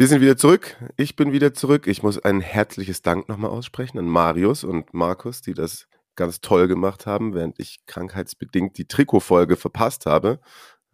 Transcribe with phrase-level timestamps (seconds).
[0.00, 0.78] Wir sind wieder zurück.
[0.96, 1.86] Ich bin wieder zurück.
[1.86, 6.68] Ich muss ein herzliches Dank nochmal aussprechen an Marius und Markus, die das ganz toll
[6.68, 10.40] gemacht haben, während ich krankheitsbedingt die Trikotfolge verpasst habe.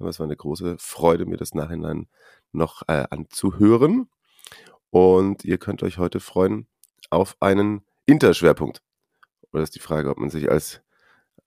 [0.01, 2.09] Aber es war eine große Freude, mir das Nachhinein
[2.51, 4.11] noch äh, anzuhören.
[4.91, 6.67] Und ihr könnt euch heute freuen
[7.09, 8.83] auf einen Interschwerpunkt.
[9.53, 10.81] Oder ist die Frage, ob man sich als,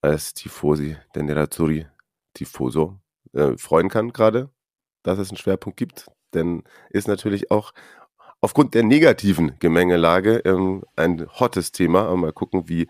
[0.02, 1.88] als Tifosi der Nerazzurri
[2.34, 3.02] Tifoso
[3.34, 4.50] äh, freuen kann gerade,
[5.04, 6.06] dass es einen Schwerpunkt gibt.
[6.34, 7.74] Denn ist natürlich auch
[8.42, 12.04] aufgrund der negativen Gemengelage ähm, ein hottes Thema.
[12.04, 12.88] Aber mal gucken, wie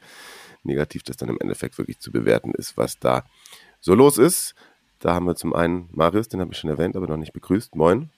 [0.63, 3.23] negativ das dann im Endeffekt wirklich zu bewerten ist, was da
[3.79, 4.55] so los ist.
[4.99, 7.75] Da haben wir zum einen Marius, den habe ich schon erwähnt, aber noch nicht begrüßt.
[7.75, 8.09] Moin.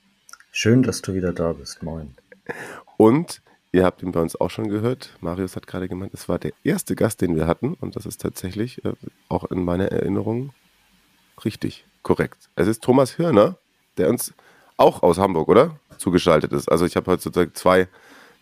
[0.51, 1.83] Schön, dass du wieder da bist.
[1.83, 2.15] Moin.
[2.97, 5.15] Und ihr habt ihn bei uns auch schon gehört.
[5.21, 7.75] Marius hat gerade gemeint, es war der erste Gast, den wir hatten.
[7.75, 8.93] Und das ist tatsächlich äh,
[9.29, 10.53] auch in meiner Erinnerung
[11.45, 12.49] richtig korrekt.
[12.55, 13.57] Es ist Thomas Hirner,
[13.97, 14.33] der uns
[14.81, 15.79] auch aus Hamburg, oder?
[15.97, 16.69] Zugeschaltet ist.
[16.69, 17.87] Also ich habe heute sozusagen zwei,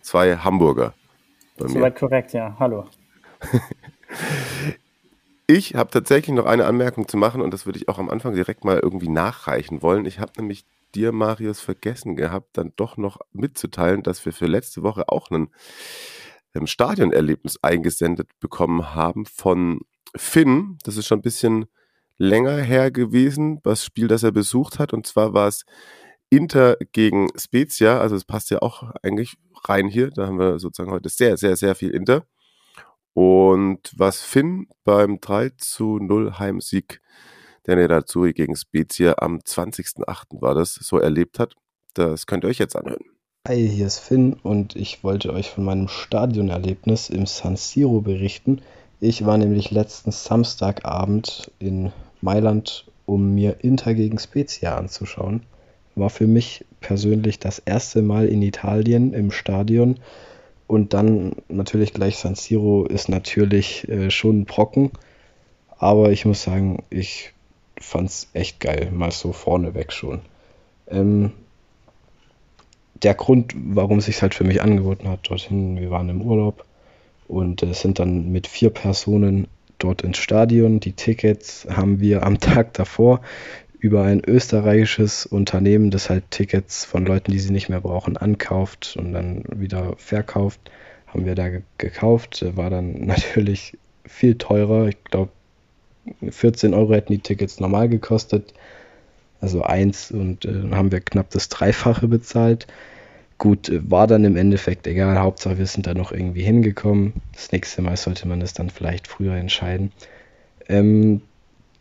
[0.02, 0.94] zwei Hamburger
[1.58, 1.74] bei mir.
[1.74, 2.56] Soweit korrekt, ja.
[2.58, 2.88] Hallo.
[5.48, 8.34] ich habe tatsächlich noch eine Anmerkung zu machen und das würde ich auch am Anfang
[8.34, 10.06] direkt mal irgendwie nachreichen wollen.
[10.06, 14.82] Ich habe nämlich dir, Marius, vergessen gehabt, dann doch noch mitzuteilen, dass wir für letzte
[14.82, 15.50] Woche auch ein,
[16.54, 19.82] ein Stadionerlebnis eingesendet bekommen haben von
[20.16, 20.78] Finn.
[20.84, 21.66] Das ist schon ein bisschen
[22.18, 24.94] länger her gewesen, das Spiel, das er besucht hat.
[24.94, 25.66] Und zwar war es
[26.30, 28.00] Inter gegen Spezia.
[28.00, 30.10] Also es passt ja auch eigentlich rein hier.
[30.12, 32.26] Da haben wir sozusagen heute sehr, sehr, sehr viel Inter.
[33.14, 37.02] Und was Finn beim 3 zu 0 Heimsieg
[37.66, 40.42] der Nerazzurri gegen Spezia am 20.08.
[40.42, 41.56] war das, so erlebt hat,
[41.94, 43.04] das könnt ihr euch jetzt anhören.
[43.48, 48.62] Hi, hier ist Finn und ich wollte euch von meinem Stadionerlebnis im San Siro berichten.
[49.00, 51.92] Ich war nämlich letzten Samstagabend in
[52.22, 55.44] Mailand, um mir Inter gegen Spezia anzuschauen.
[55.96, 60.00] War für mich persönlich das erste Mal in Italien im Stadion
[60.70, 64.92] und dann natürlich gleich San Siro ist natürlich äh, schon ein Brocken.
[65.80, 67.34] Aber ich muss sagen, ich
[67.80, 70.22] fand es echt geil, mal so vorneweg schon.
[70.88, 71.32] Ähm,
[73.02, 76.66] der Grund, warum es sich halt für mich angeboten hat, dorthin, wir waren im Urlaub
[77.28, 79.48] und äh, sind dann mit vier Personen
[79.80, 80.80] dort ins Stadion.
[80.80, 83.22] Die Tickets haben wir am Tag davor
[83.80, 88.98] über ein österreichisches Unternehmen, das halt Tickets von Leuten, die sie nicht mehr brauchen, ankauft
[89.00, 90.60] und dann wieder verkauft,
[91.08, 92.46] haben wir da gekauft.
[92.56, 94.88] War dann natürlich viel teurer.
[94.88, 95.32] Ich glaube,
[96.30, 98.54] 14 Euro hätten die Tickets normal gekostet.
[99.42, 102.68] Also eins und äh, haben wir knapp das Dreifache bezahlt.
[103.38, 105.18] Gut, äh, war dann im Endeffekt egal.
[105.18, 107.14] Hauptsache, wir sind da noch irgendwie hingekommen.
[107.34, 109.94] Das nächste Mal sollte man es dann vielleicht früher entscheiden.
[110.68, 111.22] Ähm,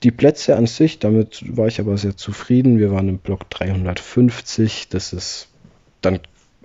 [0.03, 2.79] die Plätze an sich, damit war ich aber sehr zufrieden.
[2.79, 4.89] Wir waren im Block 350.
[4.89, 5.49] Das ist
[6.01, 6.21] dann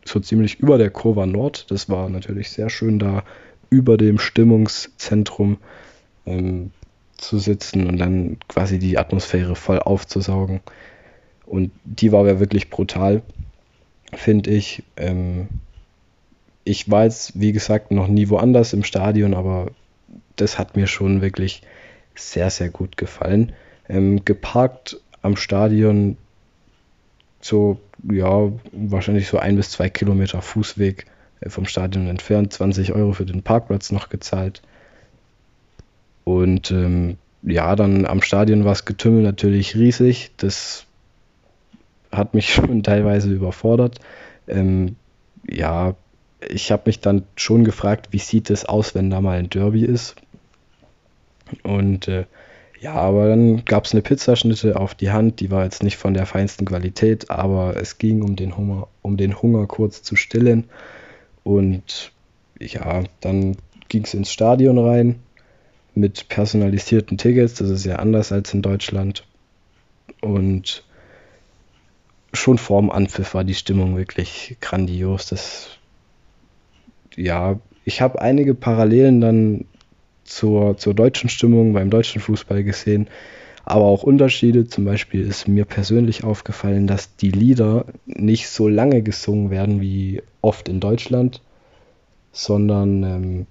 [0.05, 1.71] so ziemlich über der Kurva Nord.
[1.71, 3.23] Das war natürlich sehr schön da
[3.69, 5.57] über dem Stimmungszentrum
[6.27, 6.71] ähm,
[7.17, 10.59] zu sitzen und dann quasi die Atmosphäre voll aufzusaugen.
[11.45, 13.23] Und die war ja wirklich brutal,
[14.13, 14.83] finde ich.
[14.95, 15.47] Ähm,
[16.63, 19.71] ich war jetzt, wie gesagt, noch nie woanders im Stadion, aber
[20.35, 21.63] das hat mir schon wirklich
[22.15, 23.53] sehr, sehr gut gefallen.
[23.89, 26.17] Ähm, geparkt am Stadion
[27.41, 27.79] so,
[28.09, 31.05] ja, wahrscheinlich so ein bis zwei Kilometer Fußweg
[31.41, 34.61] äh, vom Stadion entfernt, 20 Euro für den Parkplatz noch gezahlt.
[36.23, 40.31] Und ähm, ja, dann am Stadion war das Getümmel natürlich riesig.
[40.37, 40.85] Das
[42.11, 43.99] hat mich schon teilweise überfordert.
[44.47, 44.95] Ähm,
[45.49, 45.95] ja,
[46.47, 49.83] ich habe mich dann schon gefragt, wie sieht es aus, wenn da mal ein Derby
[49.83, 50.15] ist.
[51.61, 52.25] Und äh,
[52.79, 56.13] ja, aber dann gab es eine Pizzaschnitte auf die Hand, die war jetzt nicht von
[56.13, 60.65] der feinsten Qualität, aber es ging um den Hunger, um den Hunger kurz zu stillen.
[61.43, 62.11] Und
[62.59, 63.55] ja, dann
[63.87, 65.19] ging es ins Stadion rein
[65.95, 69.25] mit personalisierten Tickets, das ist ja anders als in Deutschland.
[70.21, 70.83] Und
[72.33, 75.27] schon vorm Anpfiff war die Stimmung wirklich grandios.
[75.27, 75.77] Das
[77.15, 79.65] ja, ich habe einige Parallelen dann
[80.23, 83.07] zur, zur deutschen Stimmung beim deutschen Fußball gesehen.
[83.65, 84.67] aber auch Unterschiede.
[84.67, 90.21] Zum Beispiel ist mir persönlich aufgefallen, dass die Lieder nicht so lange gesungen werden wie
[90.41, 91.41] oft in Deutschland,
[92.31, 93.45] sondern ähm,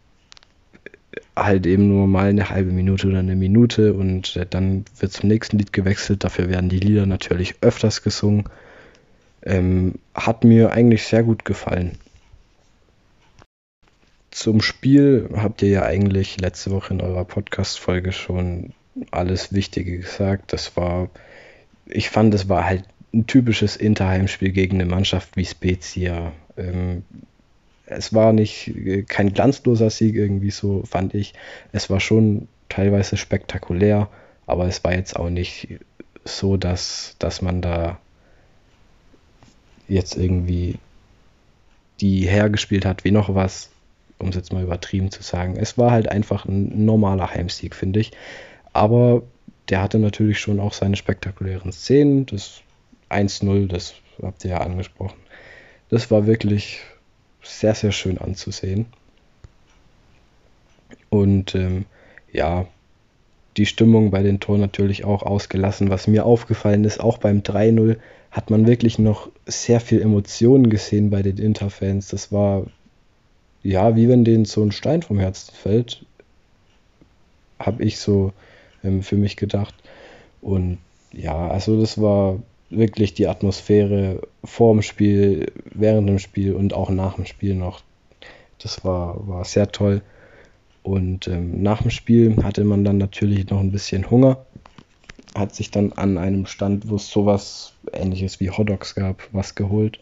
[1.37, 5.29] halt eben nur mal eine halbe Minute oder eine Minute und äh, dann wird zum
[5.29, 6.25] nächsten Lied gewechselt.
[6.25, 8.45] Dafür werden die Lieder natürlich öfters gesungen.
[9.45, 11.93] Ähm, hat mir eigentlich sehr gut gefallen.
[14.33, 18.73] Zum Spiel habt ihr ja eigentlich letzte Woche in eurer Podcast-Folge schon
[19.11, 20.55] alles Wichtige gesagt.
[20.55, 21.11] Das war,
[21.85, 26.33] ich fand, es war halt ein typisches Interheimspiel gegen eine Mannschaft wie Spezia.
[26.57, 27.05] Ähm,
[27.85, 31.35] es war nicht äh, kein glanzloser Sieg irgendwie so, fand ich.
[31.73, 34.09] Es war schon teilweise spektakulär,
[34.47, 35.79] aber es war jetzt auch nicht
[36.25, 38.01] so, dass, dass man da
[39.89, 40.79] jetzt irgendwie
[42.01, 43.69] die hergespielt hat wie noch was,
[44.23, 45.57] um es jetzt mal übertrieben zu sagen.
[45.57, 48.13] Es war halt einfach ein normaler Heimsieg, finde ich.
[48.73, 49.23] Aber
[49.69, 52.27] der hatte natürlich schon auch seine spektakulären Szenen.
[52.27, 52.63] Das
[53.11, 55.19] 1-0, das habt ihr ja angesprochen.
[55.91, 56.81] Das war wirklich
[57.43, 58.87] sehr, sehr schön anzusehen.
[61.11, 61.85] Und ähm,
[62.33, 62.67] ja,
[63.57, 65.91] die Stimmung bei den Toren natürlich auch ausgelassen.
[65.91, 67.99] Was mir aufgefallen ist, auch beim 3-0
[68.31, 72.09] hat man wirklich noch sehr viel Emotionen gesehen bei den Interfans.
[72.09, 72.65] Das war
[73.63, 76.05] ja, wie wenn denen so ein Stein vom Herzen fällt,
[77.59, 78.33] habe ich so
[78.83, 79.75] ähm, für mich gedacht.
[80.41, 80.79] Und
[81.13, 86.91] ja, also das war wirklich die Atmosphäre vor dem Spiel, während dem Spiel und auch
[86.91, 87.83] nach dem Spiel noch.
[88.59, 90.03] Das war, war sehr toll.
[90.83, 94.45] Und ähm, nach dem Spiel hatte man dann natürlich noch ein bisschen Hunger.
[95.35, 100.01] Hat sich dann an einem Stand, wo es sowas ähnliches wie Hotdogs gab, was geholt.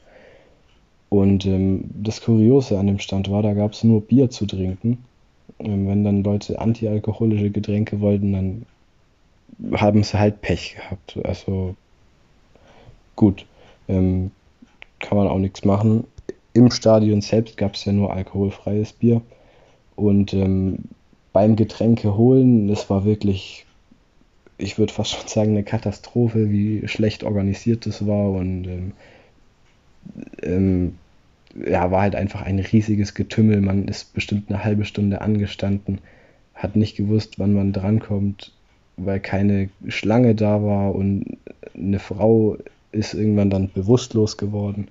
[1.11, 5.05] Und ähm, das Kuriose an dem Stand war, da gab es nur Bier zu trinken.
[5.59, 8.67] Ähm, wenn dann Leute antialkoholische Getränke wollten, dann
[9.73, 11.19] haben sie halt Pech gehabt.
[11.25, 11.75] Also
[13.17, 13.45] gut,
[13.89, 14.31] ähm,
[15.01, 16.05] kann man auch nichts machen.
[16.53, 19.21] Im Stadion selbst gab es ja nur alkoholfreies Bier.
[19.97, 20.79] Und ähm,
[21.33, 23.67] beim Getränke holen, das war wirklich,
[24.59, 28.31] ich würde fast schon sagen, eine Katastrophe, wie schlecht organisiert das war.
[28.31, 28.93] Und ähm,
[30.43, 30.99] ähm,
[31.55, 33.61] ja, war halt einfach ein riesiges Getümmel.
[33.61, 35.99] Man ist bestimmt eine halbe Stunde angestanden,
[36.55, 38.53] hat nicht gewusst, wann man drankommt,
[38.97, 41.39] weil keine Schlange da war und
[41.75, 42.57] eine Frau
[42.93, 44.89] ist irgendwann dann bewusstlos geworden,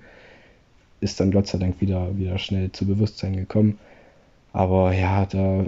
[1.00, 3.78] ist dann Gott sei Dank wieder, wieder schnell zu Bewusstsein gekommen.
[4.52, 5.66] Aber ja, da,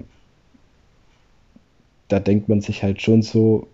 [2.09, 3.69] da denkt man sich halt schon so,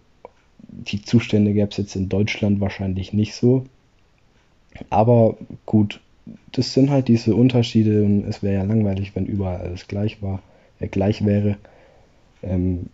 [0.69, 3.65] die Zustände gäbe es jetzt in Deutschland wahrscheinlich nicht so.
[4.91, 5.37] Aber
[5.67, 6.00] gut,
[6.52, 10.42] das sind halt diese Unterschiede und es wäre ja langweilig, wenn überall alles gleich war,
[10.80, 11.56] äh, gleich wäre.
[12.42, 12.86] Ähm,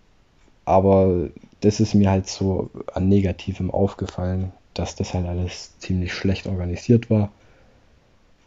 [0.64, 1.28] aber
[1.60, 7.10] das ist mir halt so an Negativem aufgefallen, dass das halt alles ziemlich schlecht organisiert
[7.10, 7.30] war.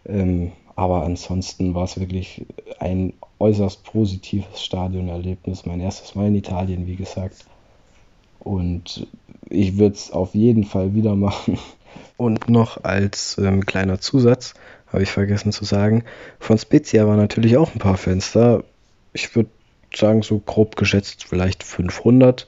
[0.05, 2.45] Ähm, aber ansonsten war es wirklich
[2.79, 5.65] ein äußerst positives Stadionerlebnis.
[5.65, 7.45] Mein erstes Mal in Italien, wie gesagt.
[8.39, 9.07] Und
[9.49, 11.57] ich würde es auf jeden Fall wieder machen.
[12.15, 14.53] Und noch als ähm, kleiner Zusatz,
[14.91, 16.03] habe ich vergessen zu sagen,
[16.39, 18.63] von Spezia waren natürlich auch ein paar da.
[19.13, 19.49] Ich würde
[19.93, 22.47] sagen, so grob geschätzt vielleicht 500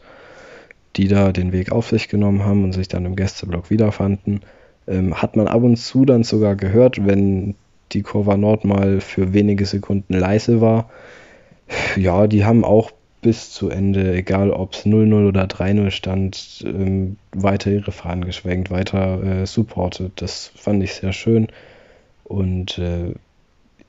[0.96, 4.42] die da den Weg auf sich genommen haben und sich dann im Gästeblock wiederfanden.
[4.88, 7.56] Ähm, hat man ab und zu dann sogar gehört, wenn
[7.92, 10.90] die Kurva Nord mal für wenige Sekunden leise war.
[11.96, 17.18] Ja, die haben auch bis zu Ende, egal ob es 0-0 oder 3-0 stand, ähm,
[17.32, 20.14] weiter ihre Fahnen geschwenkt, weiter äh, supportet.
[20.16, 21.48] Das fand ich sehr schön.
[22.30, 23.14] Und äh,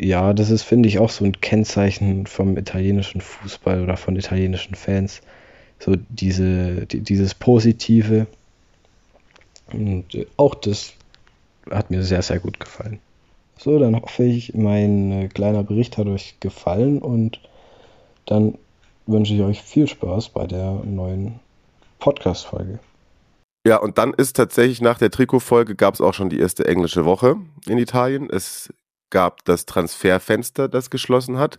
[0.01, 4.75] ja, das ist, finde ich, auch so ein Kennzeichen vom italienischen Fußball oder von italienischen
[4.75, 5.21] Fans
[5.79, 8.27] so diese, die, dieses Positive.
[9.73, 10.95] Und äh, auch das
[11.71, 12.99] hat mir sehr, sehr gut gefallen.
[13.59, 17.41] So, dann hoffe ich, mein äh, kleiner Bericht hat euch gefallen und
[18.27, 18.57] dann
[19.07, 21.41] wünsche ich euch viel Spaß bei der neuen
[21.99, 22.79] Podcast-Folge.
[23.67, 27.05] Ja, und dann ist tatsächlich nach der Trikotfolge gab es auch schon die erste englische
[27.05, 27.37] Woche
[27.67, 28.31] in Italien.
[28.31, 28.73] Es
[29.11, 31.59] gab das Transferfenster, das geschlossen hat.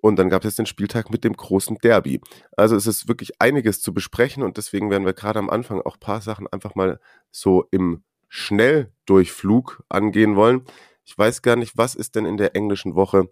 [0.00, 2.20] Und dann gab es den Spieltag mit dem großen Derby.
[2.56, 5.96] Also es ist wirklich einiges zu besprechen und deswegen werden wir gerade am Anfang auch
[5.96, 10.64] ein paar Sachen einfach mal so im Schnelldurchflug angehen wollen.
[11.04, 13.30] Ich weiß gar nicht, was ist denn in der englischen Woche?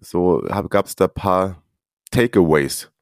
[0.00, 1.62] So gab es da ein paar
[2.12, 2.92] Takeaways,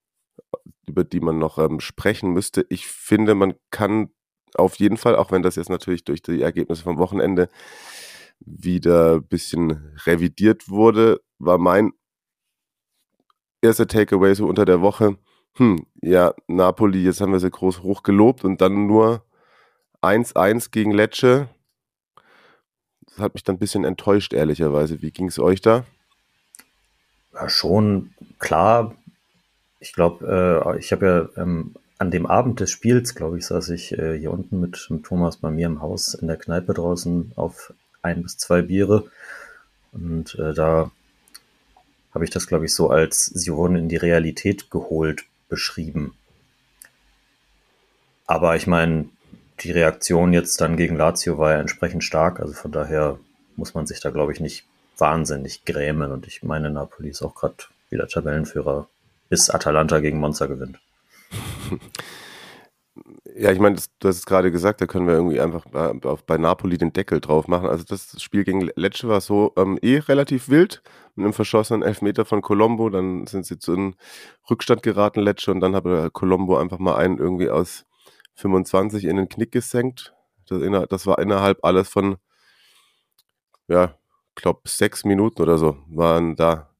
[0.86, 2.66] über die man noch ähm, sprechen müsste.
[2.68, 4.10] Ich finde, man kann
[4.54, 7.48] auf jeden Fall, auch wenn das jetzt natürlich durch die Ergebnisse vom Wochenende
[8.40, 11.92] wieder ein bisschen revidiert wurde, war mein
[13.60, 15.18] erste Takeaway so unter der Woche.
[15.54, 19.24] Hm, ja, Napoli, jetzt haben wir sie groß hoch gelobt und dann nur
[20.02, 21.48] 1-1 gegen Lecce.
[23.06, 25.00] Das hat mich dann ein bisschen enttäuscht, ehrlicherweise.
[25.00, 25.84] Wie ging es euch da?
[27.32, 28.94] Ja, schon klar.
[29.80, 31.06] Ich glaube, äh, ich habe
[31.36, 34.86] ja ähm, an dem Abend des Spiels, glaube ich, saß ich äh, hier unten mit,
[34.90, 39.04] mit Thomas bei mir im Haus in der Kneipe draußen auf ein bis zwei Biere.
[39.92, 40.90] Und äh, da
[42.12, 46.14] habe ich das, glaube ich, so als sie wurden in die Realität geholt beschrieben.
[48.26, 49.08] Aber ich meine,
[49.60, 52.40] die Reaktion jetzt dann gegen Lazio war ja entsprechend stark.
[52.40, 53.18] Also von daher
[53.56, 54.64] muss man sich da, glaube ich, nicht
[54.98, 56.10] wahnsinnig grämen.
[56.10, 57.56] Und ich meine, Napoli ist auch gerade
[57.90, 58.88] wieder Tabellenführer,
[59.28, 60.78] bis Atalanta gegen Monza gewinnt.
[63.38, 66.38] Ja, ich meine, du hast es gerade gesagt, da können wir irgendwie einfach bei, bei,
[66.38, 67.68] Napoli den Deckel drauf machen.
[67.68, 70.82] Also das Spiel gegen Lecce war so ähm, eh relativ wild,
[71.14, 73.94] mit einem verschossenen Elfmeter von Colombo, dann sind sie zu einem
[74.50, 77.84] Rückstand geraten, Lecce, und dann hat Colombo einfach mal einen irgendwie aus
[78.36, 80.14] 25 in den Knick gesenkt.
[80.48, 82.16] Das, das war innerhalb alles von,
[83.68, 83.94] ja,
[84.34, 86.70] glaube sechs Minuten oder so waren da,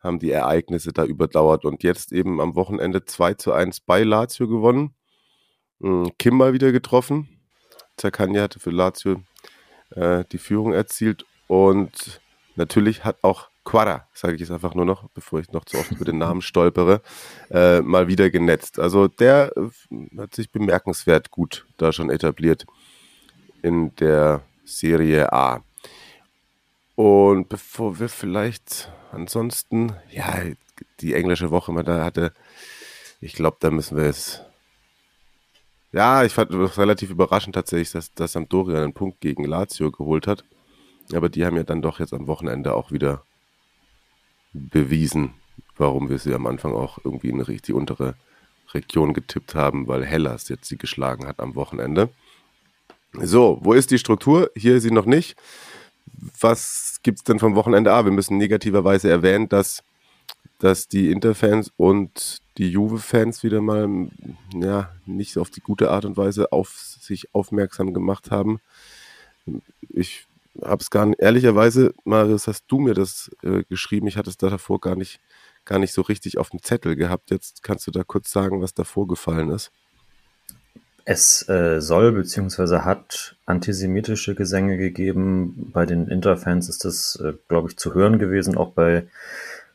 [0.00, 4.48] haben die Ereignisse da überdauert und jetzt eben am Wochenende 2 zu 1 bei Lazio
[4.48, 4.94] gewonnen
[5.80, 7.28] hm, Kim mal wieder getroffen.
[7.96, 9.22] Zakanya hatte für Lazio
[9.90, 12.20] äh, die Führung erzielt und
[12.56, 15.90] natürlich hat auch Quara, sage ich jetzt einfach nur noch, bevor ich noch zu oft
[15.92, 17.02] über den Namen stolpere,
[17.50, 18.78] äh, mal wieder genetzt.
[18.78, 22.66] Also der äh, hat sich bemerkenswert gut da schon etabliert
[23.62, 25.62] in der Serie A.
[27.00, 30.42] Und bevor wir vielleicht ansonsten, ja,
[31.00, 32.34] die englische Woche, man da hatte,
[33.22, 34.42] ich glaube, da müssen wir es
[35.92, 40.26] ja, ich fand es relativ überraschend tatsächlich, dass, dass Sampdoria einen Punkt gegen Lazio geholt
[40.26, 40.44] hat.
[41.14, 43.24] Aber die haben ja dann doch jetzt am Wochenende auch wieder
[44.52, 45.32] bewiesen,
[45.78, 48.14] warum wir sie am Anfang auch irgendwie in die untere
[48.74, 52.10] Region getippt haben, weil Hellas jetzt sie geschlagen hat am Wochenende.
[53.14, 54.50] So, wo ist die Struktur?
[54.54, 55.38] Hier ist sie noch nicht.
[56.40, 58.04] Was gibt es denn vom Wochenende A?
[58.04, 59.82] Wir müssen negativerweise erwähnen, dass,
[60.58, 64.10] dass die Interfans und die Juve-Fans wieder mal
[64.54, 68.60] ja, nicht auf die gute Art und Weise auf sich aufmerksam gemacht haben.
[69.88, 70.26] Ich
[70.62, 74.06] habe es gar nicht, ehrlicherweise, Marius, hast du mir das äh, geschrieben.
[74.08, 75.20] Ich hatte es da davor gar nicht,
[75.64, 77.30] gar nicht so richtig auf dem Zettel gehabt.
[77.30, 79.70] Jetzt kannst du da kurz sagen, was da vorgefallen ist.
[81.04, 82.80] Es äh, soll bzw.
[82.80, 85.70] hat antisemitische Gesänge gegeben.
[85.72, 89.06] Bei den Interfans ist das, äh, glaube ich, zu hören gewesen, auch bei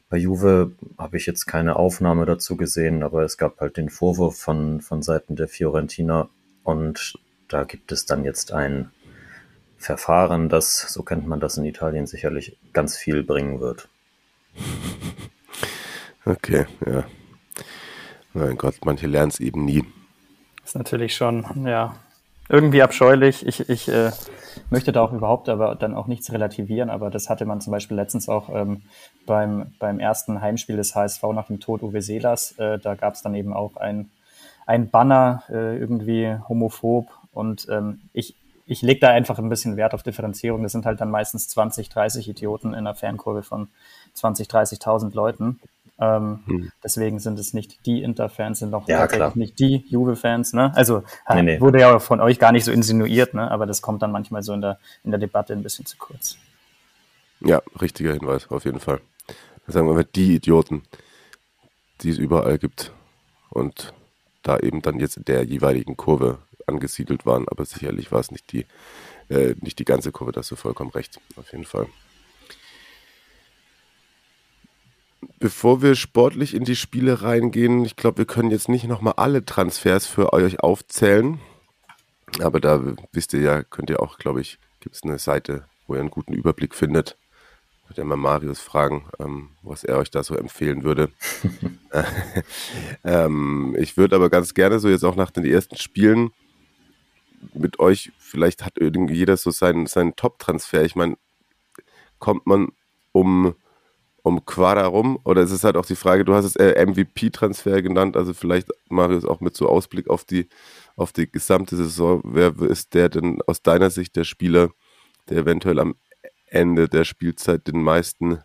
[0.10, 4.38] bei Juve habe ich jetzt keine Aufnahme dazu gesehen, aber es gab halt den Vorwurf
[4.38, 6.29] von, von Seiten der Fiorentina
[6.63, 8.91] und da gibt es dann jetzt ein
[9.77, 13.89] Verfahren, das, so kennt man das in Italien, sicherlich ganz viel bringen wird.
[16.27, 17.05] Okay, ja.
[18.34, 19.84] Mein Gott, manche lernen es eben nie.
[20.65, 21.95] Ist natürlich schon, ja,
[22.50, 23.45] irgendwie abscheulich.
[23.45, 24.12] Ich, ich äh,
[24.72, 27.95] möchte da auch überhaupt aber dann auch nichts relativieren, aber das hatte man zum Beispiel
[27.95, 28.81] letztens auch ähm,
[29.27, 32.53] beim, beim ersten Heimspiel des HSV nach dem Tod Uwe Seelers.
[32.57, 34.10] Äh, da gab es dann eben auch ein,
[34.65, 37.10] ein Banner, äh, irgendwie homophob.
[37.31, 40.63] Und ähm, ich, ich lege da einfach ein bisschen Wert auf Differenzierung.
[40.63, 43.67] Das sind halt dann meistens 20, 30 Idioten in einer Fankurve von
[44.13, 45.60] 20, 30.000 Leuten.
[45.97, 46.71] Ähm, hm.
[46.83, 50.53] Deswegen sind es nicht die Inter-Fans, sind auch ja, nicht die Juve-Fans.
[50.53, 50.75] Ne?
[50.75, 51.61] Also nee, nee.
[51.61, 53.49] wurde ja von euch gar nicht so insinuiert, ne?
[53.49, 56.37] aber das kommt dann manchmal so in der, in der Debatte ein bisschen zu kurz.
[57.39, 58.99] Ja, richtiger Hinweis, auf jeden Fall.
[59.67, 60.83] sagen wir mal die Idioten,
[62.01, 62.91] die es überall gibt
[63.49, 63.93] und
[64.43, 68.51] da eben dann jetzt in der jeweiligen Kurve angesiedelt waren, aber sicherlich war es nicht
[68.51, 68.65] die,
[69.29, 71.87] äh, nicht die ganze Kurve, da hast du vollkommen recht, auf jeden Fall.
[75.39, 79.45] Bevor wir sportlich in die Spiele reingehen, ich glaube, wir können jetzt nicht nochmal alle
[79.45, 81.39] Transfers für euch aufzählen.
[82.41, 85.95] Aber da wisst ihr ja, könnt ihr auch, glaube ich, gibt es eine Seite, wo
[85.95, 87.17] ihr einen guten Überblick findet.
[87.88, 91.12] Könnt ihr mal Marius fragen, ähm, was er euch da so empfehlen würde.
[93.03, 96.31] ähm, ich würde aber ganz gerne so jetzt auch nach den ersten Spielen
[97.53, 100.84] mit euch, vielleicht hat jeder so seinen, seinen Top-Transfer.
[100.84, 101.17] Ich meine,
[102.19, 102.69] kommt man
[103.12, 103.55] um
[104.25, 105.20] um Quadra rum?
[105.24, 109.24] Oder ist es halt auch die Frage, du hast es MVP-Transfer genannt, also vielleicht, Marius,
[109.24, 110.50] auch mit so Ausblick auf die,
[110.96, 112.22] auf die gesamte Saison.
[112.25, 114.70] Wer ist der denn aus deiner Sicht der Spieler,
[115.29, 115.96] der eventuell am
[116.48, 118.39] Ende der Spielzeit den meisten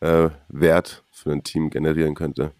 [0.00, 2.52] äh, Wert für ein Team generieren könnte?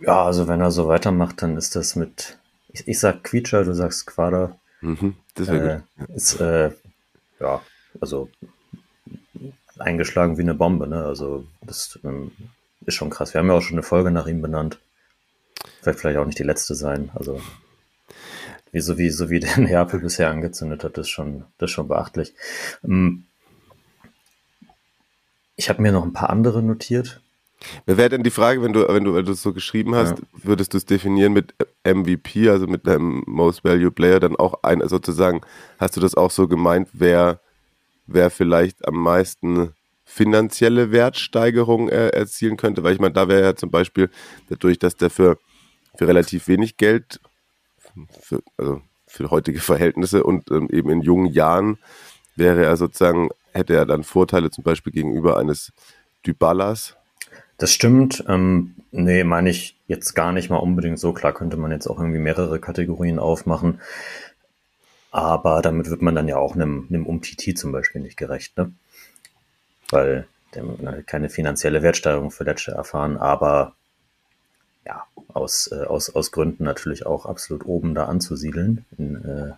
[0.00, 2.36] Ja, also wenn er so weitermacht, dann ist das mit,
[2.68, 4.54] ich, ich sag Quietscher, du sagst Quadra.
[4.82, 6.16] Mhm, das wäre äh, gut.
[6.16, 6.72] Ist, äh,
[7.40, 7.62] ja,
[8.00, 8.28] also
[9.82, 10.86] eingeschlagen wie eine Bombe.
[10.86, 11.04] Ne?
[11.04, 12.32] Also das ähm,
[12.86, 13.34] ist schon krass.
[13.34, 14.78] Wir haben ja auch schon eine Folge nach ihm benannt.
[15.82, 17.10] Wird vielleicht auch nicht die letzte sein.
[17.14, 17.40] Also
[18.72, 21.88] wie so wie, so wie der Neapel bisher angezündet hat, ist schon, das ist schon
[21.88, 22.34] beachtlich.
[22.84, 23.24] Ähm,
[25.56, 27.20] ich habe mir noch ein paar andere notiert.
[27.86, 30.18] Wer wäre denn die Frage, wenn du, wenn du, wenn du es so geschrieben hast,
[30.18, 30.24] ja.
[30.32, 34.86] würdest du es definieren mit MVP, also mit einem Most Value Player, dann auch ein,
[34.88, 35.42] sozusagen,
[35.78, 37.40] hast du das auch so gemeint, wer,
[38.06, 39.72] wer vielleicht am meisten
[40.04, 42.82] finanzielle Wertsteigerung äh, erzielen könnte?
[42.82, 44.10] Weil ich meine, da wäre ja zum Beispiel
[44.48, 45.38] dadurch, dass der für,
[45.96, 47.20] für relativ wenig Geld,
[48.20, 51.78] für, also für heutige Verhältnisse und ähm, eben in jungen Jahren
[52.36, 55.72] wäre er sozusagen, hätte er dann Vorteile zum Beispiel gegenüber eines
[56.26, 56.96] Dybalas,
[57.62, 58.24] das stimmt.
[58.28, 61.12] Ähm, nee, meine ich jetzt gar nicht mal unbedingt so.
[61.12, 63.80] Klar könnte man jetzt auch irgendwie mehrere Kategorien aufmachen.
[65.12, 68.72] Aber damit wird man dann ja auch einem, einem Umtiti zum Beispiel nicht gerecht, ne?
[69.90, 73.74] Weil der hat keine finanzielle Wertsteigerung für Lecce erfahren, aber
[74.86, 79.52] ja, aus, äh, aus, aus Gründen natürlich auch absolut oben da anzusiedeln in, äh,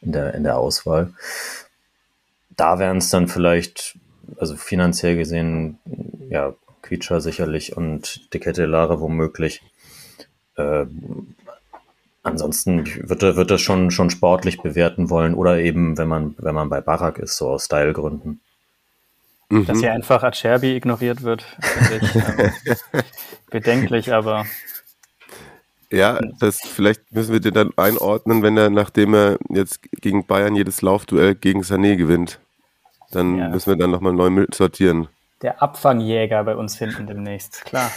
[0.00, 1.14] in, der, in der Auswahl.
[2.50, 3.96] Da wären es dann vielleicht
[4.36, 5.78] also finanziell gesehen,
[6.28, 9.62] ja, Quietscher sicherlich und Dekette Lara womöglich.
[10.56, 10.86] Äh,
[12.22, 16.54] ansonsten wird er, wird er schon, schon sportlich bewerten wollen oder eben, wenn man, wenn
[16.54, 18.40] man bei Barak ist, so aus Stylegründen.
[19.48, 19.66] Mhm.
[19.66, 23.02] Dass hier einfach Acerbi ignoriert wird, finde ich ähm,
[23.50, 24.46] bedenklich, aber.
[25.90, 30.56] Ja, das vielleicht müssen wir den dann einordnen, wenn er, nachdem er jetzt gegen Bayern
[30.56, 32.40] jedes Laufduell gegen Sané gewinnt.
[33.10, 33.48] Dann ja.
[33.50, 35.08] müssen wir dann nochmal neu sortieren.
[35.42, 37.90] Der Abfangjäger bei uns hinten demnächst, klar.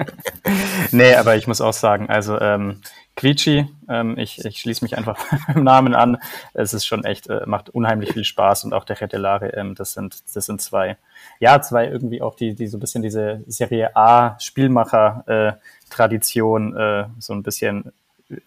[0.90, 2.80] nee, aber ich muss auch sagen, also ähm,
[3.16, 6.18] Quietschi, ähm, ich, ich schließe mich einfach beim Namen an.
[6.52, 9.92] Es ist schon echt, äh, macht unheimlich viel Spaß und auch der Retellare, ähm, das
[9.92, 10.96] sind, das sind zwei,
[11.38, 17.04] ja, zwei irgendwie auch die, die so ein bisschen diese Serie A Spielmacher-Tradition äh, äh,
[17.20, 17.92] so ein bisschen
[18.30, 18.38] äh,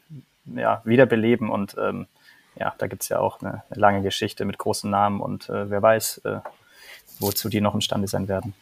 [0.55, 2.07] ja, wiederbeleben und ähm,
[2.59, 5.69] ja, da gibt es ja auch eine, eine, lange Geschichte mit großen Namen und äh,
[5.69, 6.39] wer weiß, äh,
[7.19, 8.53] wozu die noch imstande sein werden.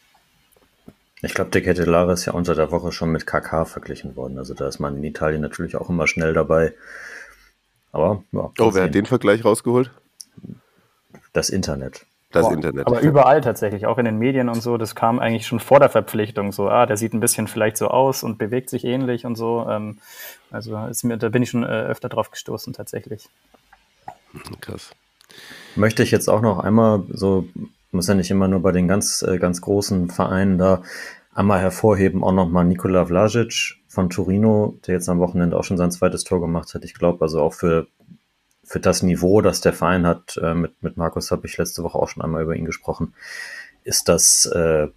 [1.21, 4.37] Ich glaube, der Kettelare ist ja unter der Woche schon mit KK verglichen worden.
[4.37, 6.73] Also da ist man in Italien natürlich auch immer schnell dabei.
[7.91, 9.91] Aber ja, Oh, wer hat den Vergleich rausgeholt?
[11.31, 12.05] Das Internet.
[12.31, 12.85] Das Boah, Internet.
[12.85, 15.89] Aber überall tatsächlich, auch in den Medien und so, das kam eigentlich schon vor der
[15.89, 16.51] Verpflichtung.
[16.51, 19.65] So, ah, der sieht ein bisschen vielleicht so aus und bewegt sich ähnlich und so.
[19.69, 19.99] Ähm,
[20.51, 23.29] also ist mir, da bin ich schon äh, öfter drauf gestoßen tatsächlich.
[24.59, 24.91] Krass.
[25.75, 27.47] Möchte ich jetzt auch noch einmal so,
[27.95, 30.83] muss ja nicht immer nur bei den ganz, äh, ganz großen Vereinen da
[31.33, 35.91] einmal hervorheben, auch nochmal Nikola Vlasic von Torino, der jetzt am Wochenende auch schon sein
[35.91, 36.83] zweites Tor gemacht hat.
[36.83, 37.87] Ich glaube, also auch für,
[38.63, 41.97] für das Niveau, das der Verein hat, äh, mit, mit Markus habe ich letzte Woche
[41.97, 43.13] auch schon einmal über ihn gesprochen,
[43.83, 44.87] ist das äh,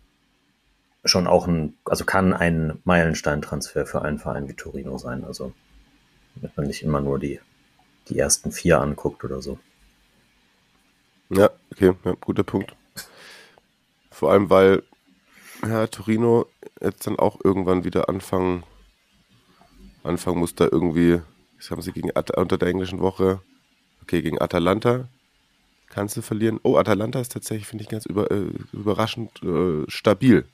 [1.05, 5.25] schon auch ein, also kann ein Meilenstein-Transfer für einen Verein wie Torino sein.
[5.25, 5.53] Also,
[6.35, 7.41] damit man nicht immer nur die
[8.09, 9.59] die ersten vier anguckt oder so.
[11.31, 12.75] Ja, okay, ja, guter Punkt.
[14.19, 14.83] Vor allem, weil
[15.63, 16.47] ja, Torino
[16.81, 18.65] jetzt dann auch irgendwann wieder anfangen,
[20.03, 21.21] anfangen muss da irgendwie,
[21.57, 23.41] das haben sie gegen unter der englischen Woche,
[24.03, 25.07] okay, gegen Atalanta
[25.89, 26.59] kannst du verlieren.
[26.65, 30.45] Oh, Atalanta ist tatsächlich, finde ich, ganz über, äh, überraschend äh, stabil.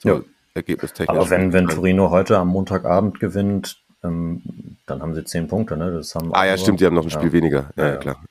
[0.00, 0.20] So, ja.
[0.52, 1.08] Ergebnistechnisch.
[1.08, 4.42] Aber wenn, wenn Torino heute am Montagabend gewinnt, ähm,
[4.84, 5.78] dann haben sie zehn Punkte.
[5.78, 5.92] Ne?
[5.92, 7.32] Das haben ah ja, stimmt, die haben noch ein Spiel ja.
[7.32, 7.70] weniger.
[7.74, 8.22] Ja, ja, klar.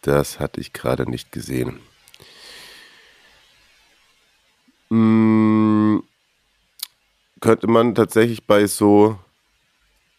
[0.00, 1.80] Das hatte ich gerade nicht gesehen.
[4.90, 6.02] Hm,
[7.40, 9.18] könnte man tatsächlich bei so,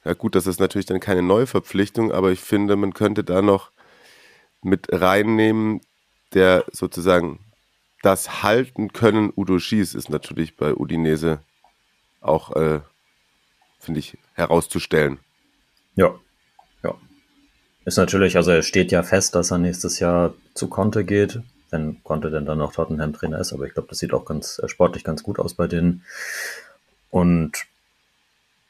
[0.04, 3.72] ja gut, das ist natürlich dann keine Neuverpflichtung, aber ich finde, man könnte da noch
[4.62, 5.82] mit reinnehmen,
[6.34, 7.40] der sozusagen
[8.04, 11.40] das halten können Udo Schies ist natürlich bei Udinese
[12.22, 12.82] auch äh,
[13.80, 15.20] finde ich, herauszustellen.
[15.96, 16.14] Ja,
[16.84, 16.94] ja.
[17.86, 22.04] Ist natürlich, also er steht ja fest, dass er nächstes Jahr zu Conte geht, wenn
[22.04, 25.04] Conte denn dann noch Tottenham-Trainer ist, aber ich glaube, das sieht auch ganz äh, sportlich
[25.04, 26.04] ganz gut aus bei denen.
[27.10, 27.66] Und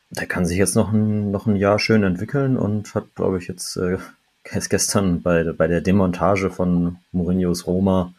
[0.09, 3.47] der kann sich jetzt noch ein, noch ein Jahr schön entwickeln und hat, glaube ich,
[3.47, 3.97] jetzt äh,
[4.69, 8.13] gestern bei, bei der Demontage von Mourinhos Roma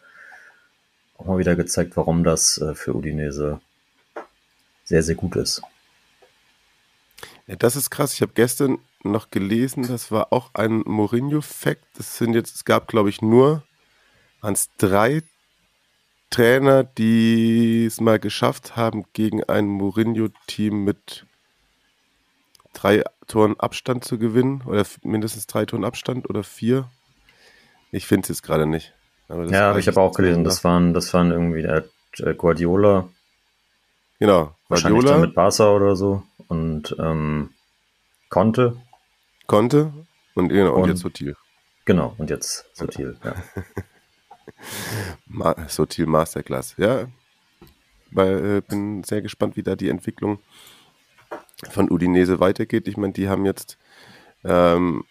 [1.17, 3.59] auch mal wieder gezeigt, warum das äh, für Udinese
[4.85, 5.61] sehr, sehr gut ist.
[7.47, 8.13] Ja, das ist krass.
[8.13, 11.99] Ich habe gestern noch gelesen, das war auch ein Mourinho-Fact.
[11.99, 13.63] Es gab, glaube ich, nur
[14.41, 15.23] ans drei
[16.29, 21.25] Trainer, die es mal geschafft haben, gegen ein Mourinho-Team mit
[22.73, 24.63] drei Toren Abstand zu gewinnen.
[24.65, 26.89] Oder mindestens drei Toren Abstand oder vier.
[27.91, 28.93] Ich finde es jetzt gerade nicht.
[29.27, 31.85] ja, ich habe auch gelesen, das waren, das waren irgendwie, er
[32.19, 33.09] äh, Guardiola.
[34.19, 35.25] Genau, Wahrscheinlich Guardiola.
[35.25, 36.23] mit Barca oder so.
[36.47, 37.51] Und ähm,
[38.29, 38.77] Conte.
[39.47, 39.91] Conte
[40.35, 41.35] und, genau, und, und jetzt Sotil.
[41.85, 43.35] Genau, und jetzt Sotil, ja.
[45.25, 47.07] Ma Sotil Masterclass, ja.
[48.11, 50.39] Weil äh, bin sehr gespannt, wie da die Entwicklung
[51.69, 52.87] von Udinese weitergeht.
[52.87, 53.77] Ich meine, die haben jetzt,
[54.43, 55.03] ähm,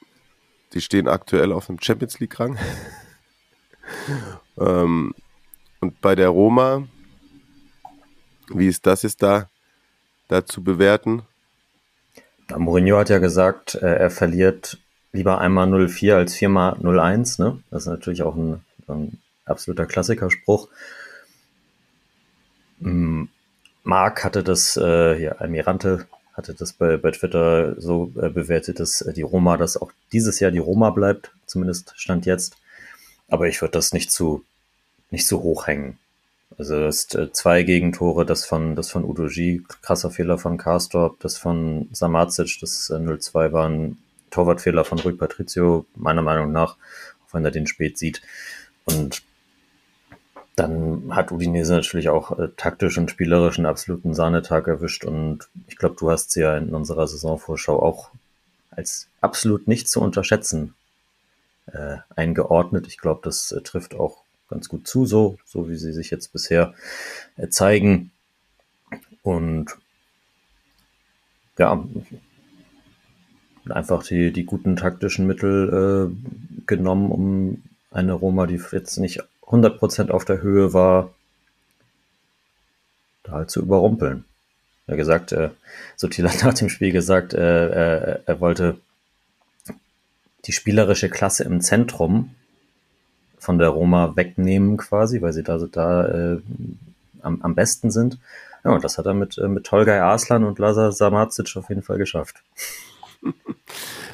[0.73, 2.59] die stehen aktuell auf dem Champions League-Rang.
[4.59, 5.15] ähm,
[5.81, 6.89] und bei der Roma,
[8.49, 9.49] wie ist das jetzt da,
[10.29, 11.23] da zu bewerten?
[12.57, 14.79] Mourinho hat ja gesagt, äh, er verliert
[15.13, 17.43] lieber einmal 0-4 als viermal 0-1.
[17.43, 17.63] Ne?
[17.71, 20.69] Das ist natürlich auch ein, ein absoluter Klassikerspruch.
[22.81, 23.29] Hm,
[23.85, 29.01] Marc hatte das, äh, hier, Almirante hatte das bei, bei Twitter so äh, bewertet, dass
[29.01, 32.57] äh, die Roma, dass auch dieses Jahr die Roma bleibt, zumindest stand jetzt.
[33.29, 34.45] Aber ich würde das nicht zu,
[35.11, 35.99] nicht zu hoch hängen.
[36.57, 41.19] Also das ist äh, zwei Gegentore, das von, das von Udoji, krasser Fehler von Karstorp,
[41.21, 43.99] das von Samacic, das äh, 0-2 war ein
[44.31, 46.77] Torwartfehler von Rui Patricio, meiner Meinung nach,
[47.27, 48.23] auch wenn er den spät sieht.
[48.85, 49.23] Und
[50.59, 55.77] dann hat Udinese natürlich auch äh, taktisch und spielerisch einen absoluten Sahnetag erwischt und ich
[55.77, 58.11] glaube, du hast sie ja in unserer Saisonvorschau auch
[58.71, 60.75] als absolut nicht zu unterschätzen
[61.67, 62.87] äh, eingeordnet.
[62.87, 66.33] Ich glaube, das äh, trifft auch ganz gut zu, so, so wie sie sich jetzt
[66.33, 66.75] bisher
[67.37, 68.11] äh, zeigen.
[69.23, 69.77] Und
[71.59, 71.85] ja,
[73.69, 80.11] einfach die, die guten taktischen Mittel äh, genommen, um eine Roma, die jetzt nicht 100%
[80.11, 81.11] auf der Höhe war,
[83.23, 84.25] da halt zu überrumpeln.
[84.87, 85.51] Er hat gesagt, äh,
[85.97, 88.79] Sotil hat nach dem Spiel gesagt, äh, äh, er wollte
[90.45, 92.35] die spielerische Klasse im Zentrum
[93.39, 96.39] von der Roma wegnehmen quasi, weil sie da, da äh,
[97.23, 98.19] am, am besten sind.
[98.65, 101.83] Ja, und das hat er mit, äh, mit Tolgay Arslan und Lazar Samacic auf jeden
[101.83, 102.43] Fall geschafft.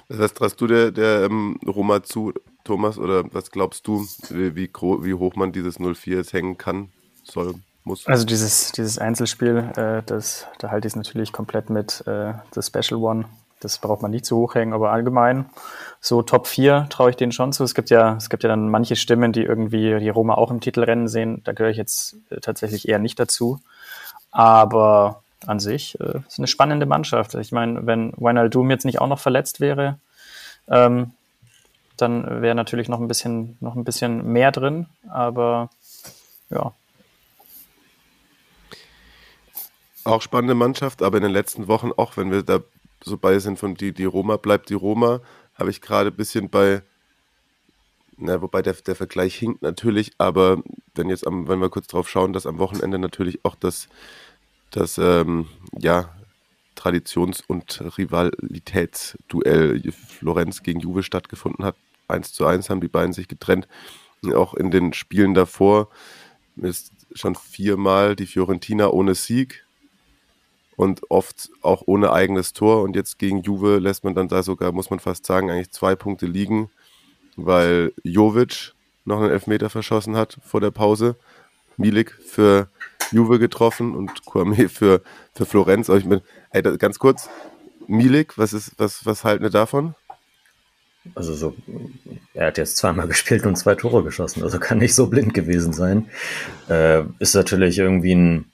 [0.08, 2.32] Was heißt, traust du der, der ähm, Roma zu,
[2.64, 6.88] Thomas, oder was glaubst du, wie, wie, wie hoch man dieses 0-4 jetzt hängen kann,
[7.22, 8.06] soll, muss?
[8.06, 12.62] Also dieses, dieses Einzelspiel, äh, das, da halte ich es natürlich komplett mit äh, The
[12.62, 13.26] Special One.
[13.60, 15.46] Das braucht man nicht zu hoch hängen, aber allgemein
[16.00, 17.64] so Top 4 traue ich denen schon zu.
[17.64, 20.60] Es gibt ja, es gibt ja dann manche Stimmen, die irgendwie die Roma auch im
[20.60, 21.40] Titelrennen sehen.
[21.44, 23.60] Da gehöre ich jetzt äh, tatsächlich eher nicht dazu.
[24.30, 27.34] Aber an sich äh, ist eine spannende Mannschaft.
[27.34, 29.98] Ich meine, wenn Wijnaldum jetzt nicht auch noch verletzt wäre,
[30.68, 31.12] ähm,
[31.96, 34.86] dann wäre natürlich noch ein bisschen, noch ein bisschen mehr drin.
[35.08, 35.70] Aber
[36.50, 36.72] ja.
[40.04, 42.60] Auch spannende Mannschaft, aber in den letzten Wochen, auch wenn wir da
[43.02, 45.20] so bei sind von die, die Roma bleibt die Roma,
[45.54, 46.82] habe ich gerade ein bisschen bei,
[48.16, 50.62] na, wobei der, der Vergleich hinkt natürlich, aber
[50.94, 53.88] wenn jetzt am, wenn wir kurz drauf schauen, dass am Wochenende natürlich auch das,
[54.76, 55.46] das ähm,
[55.78, 56.14] ja,
[56.74, 61.76] Traditions- und Rivalitätsduell Florenz gegen Juve stattgefunden hat.
[62.08, 63.68] 1 zu 1 haben die beiden sich getrennt.
[64.34, 65.88] Auch in den Spielen davor
[66.56, 69.64] ist schon viermal die Fiorentina ohne Sieg
[70.76, 72.82] und oft auch ohne eigenes Tor.
[72.82, 75.94] Und jetzt gegen Juve lässt man dann da sogar, muss man fast sagen, eigentlich zwei
[75.94, 76.70] Punkte liegen,
[77.36, 78.72] weil Jovic
[79.04, 81.16] noch einen Elfmeter verschossen hat vor der Pause.
[81.76, 82.68] Milik für
[83.10, 85.02] Juve getroffen und Kwame für,
[85.34, 85.88] für Florenz.
[85.88, 87.28] Aber ich bin, ey, ganz kurz,
[87.86, 89.94] Milik, was ist, was, was halten wir davon?
[91.14, 91.54] Also so,
[92.32, 95.72] er hat jetzt zweimal gespielt und zwei Tore geschossen, also kann nicht so blind gewesen
[95.72, 96.08] sein.
[96.68, 98.52] Äh, ist natürlich irgendwie ein,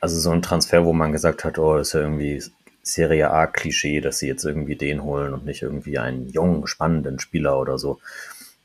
[0.00, 2.42] also so ein Transfer, wo man gesagt hat, oh, ist ja irgendwie
[2.82, 7.58] Serie A-Klischee, dass sie jetzt irgendwie den holen und nicht irgendwie einen jungen, spannenden Spieler
[7.58, 8.00] oder so.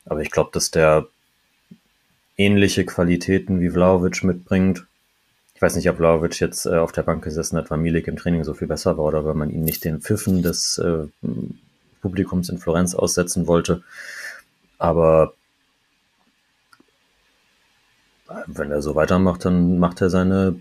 [0.05, 1.07] Aber ich glaube, dass der
[2.37, 4.85] ähnliche Qualitäten wie Vlaovic mitbringt.
[5.55, 8.15] Ich weiß nicht, ob Vlaovic jetzt äh, auf der Bank gesessen hat, weil Milik im
[8.15, 11.07] Training so viel besser war oder weil man ihn nicht den Pfiffen des äh,
[12.01, 13.83] Publikums in Florenz aussetzen wollte.
[14.77, 15.33] Aber
[18.45, 20.59] wenn er so weitermacht, dann macht er seine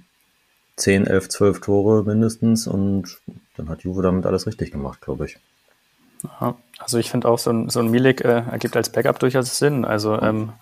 [0.76, 3.20] 10, 11, 12 Tore mindestens und
[3.56, 5.38] dann hat Juve damit alles richtig gemacht, glaube ich.
[6.78, 9.86] Also ich finde auch, so ein, so ein Milik äh, ergibt als Backup durchaus Sinn.
[9.86, 10.52] Also ähm,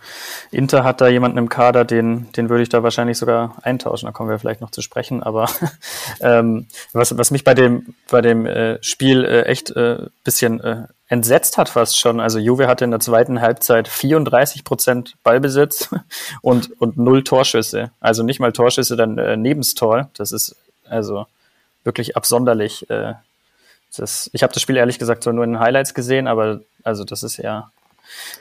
[0.52, 4.06] Inter hat da jemanden im Kader, den, den würde ich da wahrscheinlich sogar eintauschen.
[4.06, 5.22] Da kommen wir vielleicht noch zu sprechen.
[5.24, 5.48] Aber
[6.20, 10.86] ähm, was, was mich bei dem, bei dem äh, Spiel äh, echt äh, bisschen äh,
[11.08, 12.20] entsetzt hat fast schon.
[12.20, 15.90] Also Juve hatte in der zweiten Halbzeit 34 Prozent Ballbesitz
[16.42, 17.90] und, und null Torschüsse.
[17.98, 20.10] Also nicht mal Torschüsse dann äh, nebens Tor.
[20.16, 20.56] Das ist
[20.88, 21.26] also
[21.82, 22.88] wirklich absonderlich.
[22.88, 23.14] Äh,
[23.94, 27.04] das, ich habe das Spiel ehrlich gesagt so nur in den Highlights gesehen, aber also
[27.04, 27.70] das ist ja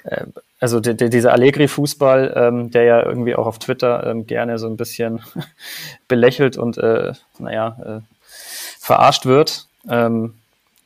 [0.04, 0.26] äh,
[0.60, 4.68] also die, die, dieser Allegri-Fußball, ähm, der ja irgendwie auch auf Twitter ähm, gerne so
[4.68, 5.22] ein bisschen
[6.08, 8.16] belächelt und, äh, naja, äh,
[8.80, 10.36] verarscht wird, ähm,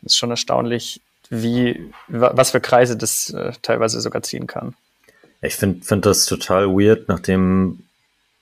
[0.02, 4.74] ist schon erstaunlich, wie, was für Kreise das äh, teilweise sogar ziehen kann.
[5.42, 7.84] Ich finde find das total weird, nachdem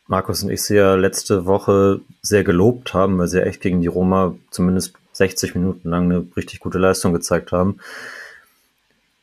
[0.08, 3.88] Markus und ich sie ja letzte Woche sehr gelobt haben, weil sie echt gegen die
[3.88, 7.80] Roma zumindest 60 Minuten lang eine richtig gute Leistung gezeigt haben,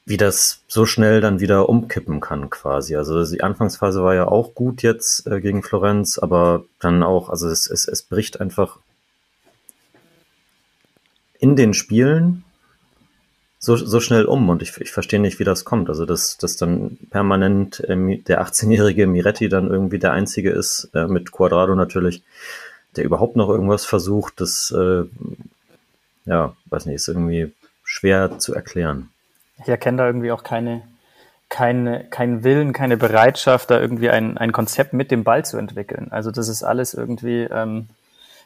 [0.05, 2.97] wie das so schnell dann wieder umkippen kann quasi.
[2.97, 7.49] Also die Anfangsphase war ja auch gut jetzt äh, gegen Florenz, aber dann auch, also
[7.49, 8.79] es, es, es bricht einfach
[11.39, 12.45] in den Spielen
[13.65, 15.89] so, so schnell um und ich, ich verstehe nicht, wie das kommt.
[15.89, 21.07] Also, dass, dass dann permanent äh, der 18-jährige Miretti dann irgendwie der Einzige ist, äh,
[21.07, 22.25] mit Quadrado natürlich,
[22.97, 25.05] der überhaupt noch irgendwas versucht, das, äh,
[26.25, 27.53] ja, weiß nicht, ist irgendwie
[27.85, 29.11] schwer zu erklären.
[29.63, 30.83] Ich erkenne da irgendwie auch keine,
[31.49, 36.09] keine, keinen Willen, keine Bereitschaft, da irgendwie ein, ein Konzept mit dem Ball zu entwickeln.
[36.11, 37.89] Also das ist alles irgendwie, ähm,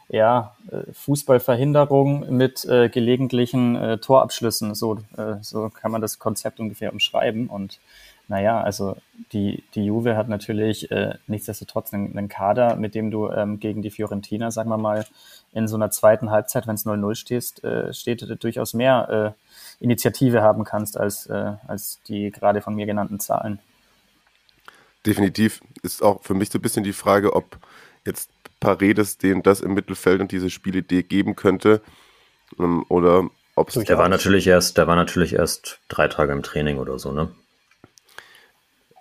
[0.09, 4.75] ja, äh, Fußballverhinderung mit äh, gelegentlichen äh, Torabschlüssen.
[4.75, 7.49] So, äh, so kann man das Konzept ungefähr umschreiben.
[7.49, 7.81] Und
[8.29, 8.97] naja, also
[9.33, 13.83] die, die Juve hat natürlich äh, nichtsdestotrotz einen, einen Kader, mit dem du ähm, gegen
[13.83, 15.07] die Fiorentina, sagen wir mal,
[15.57, 19.35] in so einer zweiten Halbzeit, wenn es 0-0 steht, äh, steht, durchaus mehr
[19.81, 23.59] äh, Initiative haben kannst als, äh, als die gerade von mir genannten Zahlen.
[25.07, 27.59] Definitiv ist auch für mich so ein bisschen die Frage, ob
[28.05, 28.29] jetzt
[28.61, 31.81] Paredes denen das im Mittelfeld und diese Spielidee geben könnte.
[32.59, 33.83] Ähm, oder ob es.
[33.83, 37.31] Der war natürlich erst, der war natürlich erst drei Tage im Training oder so, ne?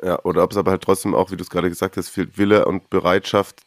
[0.01, 2.37] Ja, oder ob es aber halt trotzdem auch, wie du es gerade gesagt hast, fehlt
[2.37, 3.61] Wille und Bereitschaft.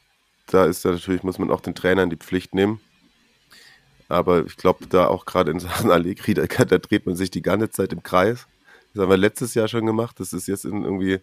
[0.48, 2.80] Da ist ja natürlich, muss man auch den Trainer in die Pflicht nehmen.
[4.08, 7.42] Aber ich glaube, da auch gerade in Sachen Allegri, da, da, dreht man sich die
[7.42, 8.46] ganze Zeit im Kreis.
[8.94, 10.18] Das haben wir letztes Jahr schon gemacht.
[10.18, 11.20] Das ist jetzt irgendwie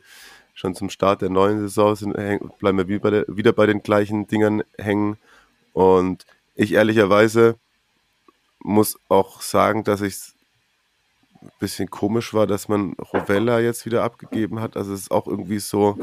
[0.54, 2.14] schon zum Start der neuen Saison sind,
[2.60, 5.18] bleiben wir wieder bei, der, wieder bei den gleichen Dingern hängen.
[5.74, 7.58] Und ich ehrlicherweise
[8.60, 10.36] muss auch sagen, dass ich es
[11.42, 14.78] ein bisschen komisch war, dass man Rovella jetzt wieder abgegeben hat.
[14.78, 15.98] Also es ist auch irgendwie so,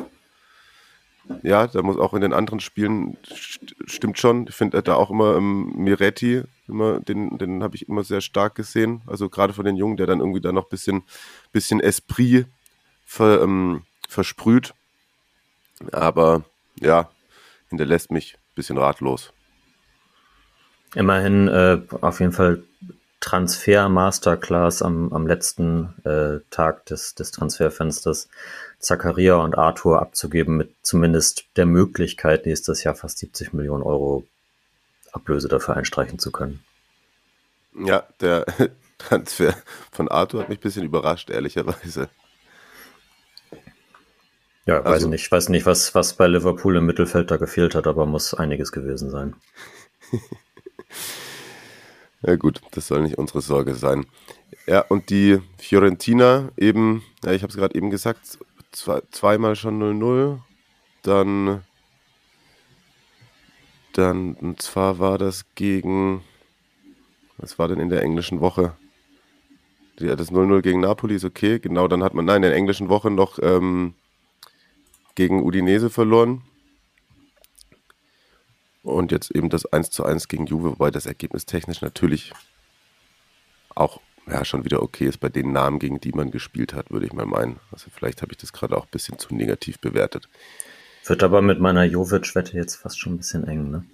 [1.42, 3.16] ja, da muss auch in den anderen Spielen
[3.86, 4.46] stimmt schon.
[4.48, 8.54] Ich finde da auch immer ähm, Miretti, immer, den, den habe ich immer sehr stark
[8.54, 9.02] gesehen.
[9.06, 11.02] Also gerade von den Jungen, der dann irgendwie da noch ein bisschen,
[11.52, 12.46] bisschen Esprit
[13.04, 14.74] ver, ähm, versprüht.
[15.92, 16.44] Aber
[16.80, 17.10] ja,
[17.68, 19.32] hinterlässt mich ein bisschen ratlos.
[20.94, 22.62] Immerhin äh, auf jeden Fall
[23.22, 28.28] Transfer Masterclass am, am letzten äh, Tag des, des Transferfensters
[28.80, 34.26] Zakaria und Arthur abzugeben mit zumindest der Möglichkeit, nächstes Jahr fast 70 Millionen Euro
[35.12, 36.64] Ablöse dafür einstreichen zu können.
[37.78, 38.44] Ja, der
[38.98, 39.54] Transfer
[39.92, 42.08] von Arthur hat mich ein bisschen überrascht, ehrlicherweise.
[44.66, 47.86] Ja, also, weiß nicht, weiß nicht, was, was bei Liverpool im Mittelfeld da gefehlt hat,
[47.86, 49.36] aber muss einiges gewesen sein.
[52.22, 54.06] ja gut, das soll nicht unsere Sorge sein.
[54.66, 58.38] Ja, und die Fiorentina eben, ja, ich habe es gerade eben gesagt,
[58.70, 60.38] zwei, zweimal schon 0-0.
[61.02, 61.62] Dann,
[63.92, 66.22] dann, und zwar war das gegen,
[67.38, 68.76] was war denn in der englischen Woche?
[69.98, 72.88] Ja, das 0-0 gegen Napoli ist okay, genau, dann hat man, nein, in der englischen
[72.88, 73.94] Woche noch ähm,
[75.14, 76.42] gegen Udinese verloren.
[78.82, 82.32] Und jetzt eben das 1 zu 1 gegen Juve, wobei das Ergebnis technisch natürlich
[83.74, 87.06] auch ja, schon wieder okay ist bei den Namen, gegen die man gespielt hat, würde
[87.06, 87.58] ich mal meinen.
[87.70, 90.28] Also vielleicht habe ich das gerade auch ein bisschen zu negativ bewertet.
[91.04, 93.84] Wird aber mit meiner Jovic-Wette jetzt fast schon ein bisschen eng, ne?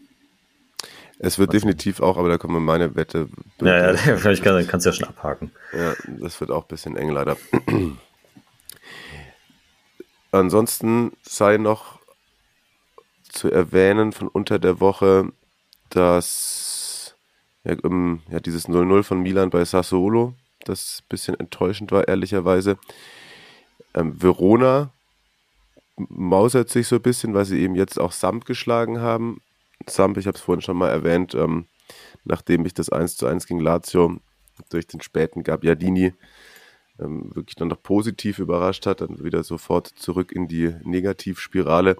[1.18, 3.28] Es wird Was definitiv auch, aber da kommen meine Wette.
[3.60, 5.50] Ja, ja, vielleicht kann, kannst du ja schon abhaken.
[5.72, 7.36] Ja, das wird auch ein bisschen eng leider.
[10.30, 11.97] Ansonsten sei noch
[13.38, 15.32] zu erwähnen von unter der Woche,
[15.90, 17.16] dass
[17.64, 22.78] ja, um, ja, dieses 0-0 von Milan bei Sassuolo, das ein bisschen enttäuschend war, ehrlicherweise.
[23.94, 24.92] Ähm, Verona
[25.96, 29.40] mausert sich so ein bisschen, weil sie eben jetzt auch Samp geschlagen haben.
[29.86, 31.66] Samp, ich habe es vorhin schon mal erwähnt, ähm,
[32.24, 34.18] nachdem ich das 1 zu 1 gegen Lazio
[34.68, 36.12] durch den späten Gabbiadini
[36.98, 41.96] ähm, wirklich dann noch positiv überrascht hat, dann wieder sofort zurück in die Negativspirale.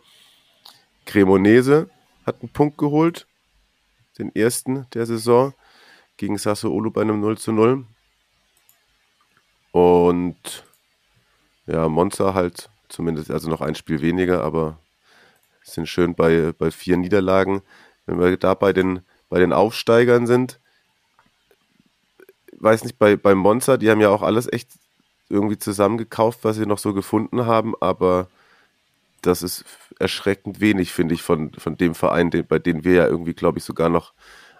[1.08, 1.88] Cremonese
[2.26, 3.26] hat einen Punkt geholt,
[4.18, 5.54] den ersten der Saison
[6.18, 7.86] gegen Sassuolo bei einem 0 zu 0.
[9.72, 10.64] Und
[11.66, 14.78] ja, Monza halt zumindest, also noch ein Spiel weniger, aber
[15.62, 17.62] sind schön bei, bei vier Niederlagen.
[18.04, 20.60] Wenn wir da bei den, bei den Aufsteigern sind,
[22.58, 24.72] weiß nicht, bei, bei Monza, die haben ja auch alles echt
[25.30, 28.28] irgendwie zusammengekauft, was sie noch so gefunden haben, aber
[29.22, 29.64] das ist
[29.98, 33.58] erschreckend wenig, finde ich, von, von dem Verein, den, bei dem wir ja irgendwie, glaube
[33.58, 34.12] ich, sogar noch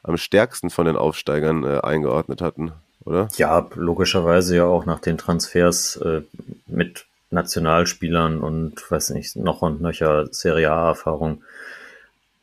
[0.02, 2.72] am stärksten von den Aufsteigern äh, eingeordnet hatten,
[3.04, 3.28] oder?
[3.36, 6.22] Ja, logischerweise ja auch nach den Transfers äh,
[6.66, 11.42] mit Nationalspielern und weiß nicht, noch und nöcher Serie A-Erfahrung.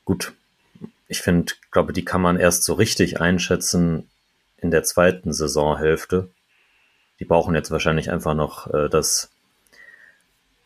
[0.03, 0.33] Gut,
[1.07, 4.09] ich finde, glaube, die kann man erst so richtig einschätzen
[4.57, 6.29] in der zweiten Saisonhälfte.
[7.19, 9.29] Die brauchen jetzt wahrscheinlich einfach noch äh, das,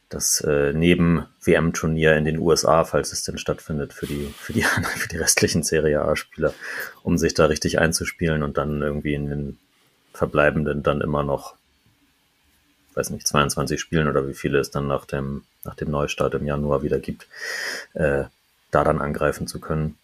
[0.10, 4.62] das äh, Neben-WM-Turnier in den USA, falls es denn stattfindet, für die, für die,
[4.98, 6.54] für die restlichen Serie A-Spieler,
[7.04, 9.60] um sich da richtig einzuspielen und dann irgendwie in den
[10.14, 11.56] verbleibenden dann immer noch,
[12.96, 16.46] weiß nicht, 22 Spielen oder wie viele es dann nach dem, nach dem Neustart im
[16.46, 17.28] Januar wieder gibt,
[17.94, 18.24] äh,
[18.72, 19.98] da dann angreifen zu können.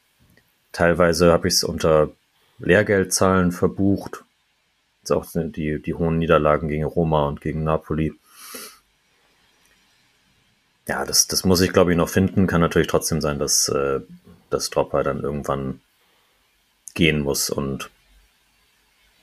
[0.71, 2.11] Teilweise habe ich es unter
[2.59, 4.23] Lehrgeldzahlen verbucht.
[5.01, 8.13] Jetzt auch die, die hohen Niederlagen gegen Roma und gegen Napoli.
[10.87, 12.47] Ja, das, das muss ich, glaube ich, noch finden.
[12.47, 14.01] Kann natürlich trotzdem sein, dass äh,
[14.49, 15.81] das Dropper dann irgendwann
[16.93, 17.89] gehen muss und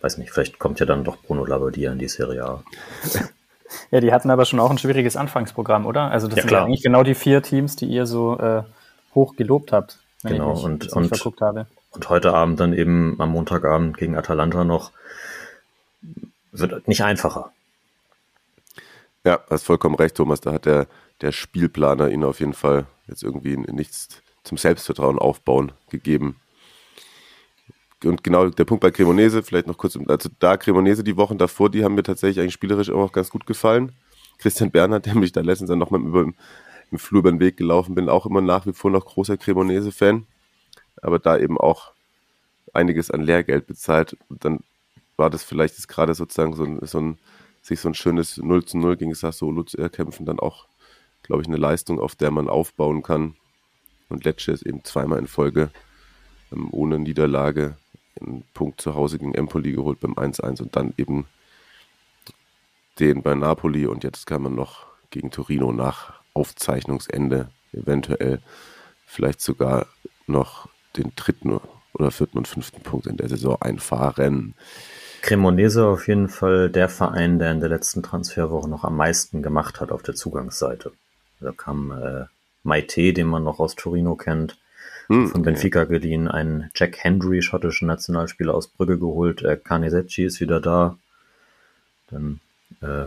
[0.01, 2.63] weiß nicht, vielleicht kommt ja dann doch Bruno Labbadia in die Serie A.
[3.91, 6.11] Ja, die hatten aber schon auch ein schwieriges Anfangsprogramm, oder?
[6.11, 6.61] Also das ja, sind klar.
[6.61, 8.65] ja eigentlich genau die vier Teams, die ihr so äh,
[9.15, 9.99] hoch gelobt habt.
[10.23, 11.27] Genau, ich und, und,
[11.91, 14.93] und heute Abend dann eben am Montagabend gegen Atalanta noch.
[16.53, 17.51] Wird nicht einfacher.
[19.25, 20.41] Ja, hast vollkommen recht, Thomas.
[20.41, 20.87] Da hat der,
[21.23, 26.37] der Spielplaner ihn auf jeden Fall jetzt irgendwie nichts zum Selbstvertrauen aufbauen gegeben.
[28.05, 31.71] Und genau der Punkt bei Cremonese, vielleicht noch kurz, also da Cremonese die Wochen davor,
[31.71, 33.93] die haben mir tatsächlich eigentlich spielerisch auch ganz gut gefallen.
[34.39, 36.23] Christian Bernhard, der mich da letztens dann nochmal über,
[36.91, 40.27] im Flur über den Weg gelaufen bin, auch immer nach wie vor noch großer Cremonese-Fan,
[41.01, 41.93] aber da eben auch
[42.73, 44.17] einiges an Lehrgeld bezahlt.
[44.29, 44.61] Und dann
[45.17, 47.19] war das vielleicht jetzt gerade sozusagen so ein, so ein,
[47.61, 50.67] sich so ein schönes 0 zu 0 gegen Sassolo zu erkämpfen, dann auch,
[51.23, 53.35] glaube ich, eine Leistung, auf der man aufbauen kann.
[54.09, 55.71] Und Lecce ist eben zweimal in Folge
[56.53, 57.77] ähm, ohne Niederlage
[58.21, 61.27] einen Punkt zu Hause gegen Empoli geholt beim 1-1 und dann eben
[62.99, 68.41] den bei Napoli und jetzt kann man noch gegen Torino nach Aufzeichnungsende eventuell
[69.07, 69.87] vielleicht sogar
[70.27, 71.59] noch den dritten
[71.95, 74.55] oder vierten und fünften Punkt in der Saison einfahren.
[75.23, 79.81] Cremonese auf jeden Fall der Verein, der in der letzten Transferwoche noch am meisten gemacht
[79.81, 80.93] hat auf der Zugangsseite.
[81.43, 82.25] Da kam äh,
[82.63, 84.59] Maite, den man noch aus Torino kennt,
[85.09, 85.99] hm, von Benfica okay.
[85.99, 90.97] geliehen, einen Jack Hendry, schottischen Nationalspieler aus Brügge geholt, äh, Carnesecci ist wieder da.
[92.09, 92.41] Dann
[92.81, 93.07] äh,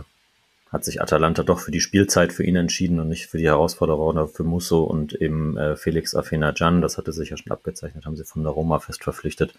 [0.70, 4.28] hat sich Atalanta doch für die Spielzeit für ihn entschieden und nicht für die Herausforderung
[4.28, 6.82] für Musso und eben äh, Felix Afena-Jan.
[6.82, 9.54] Das hatte sich ja schon abgezeichnet, haben sie von der Roma fest verpflichtet.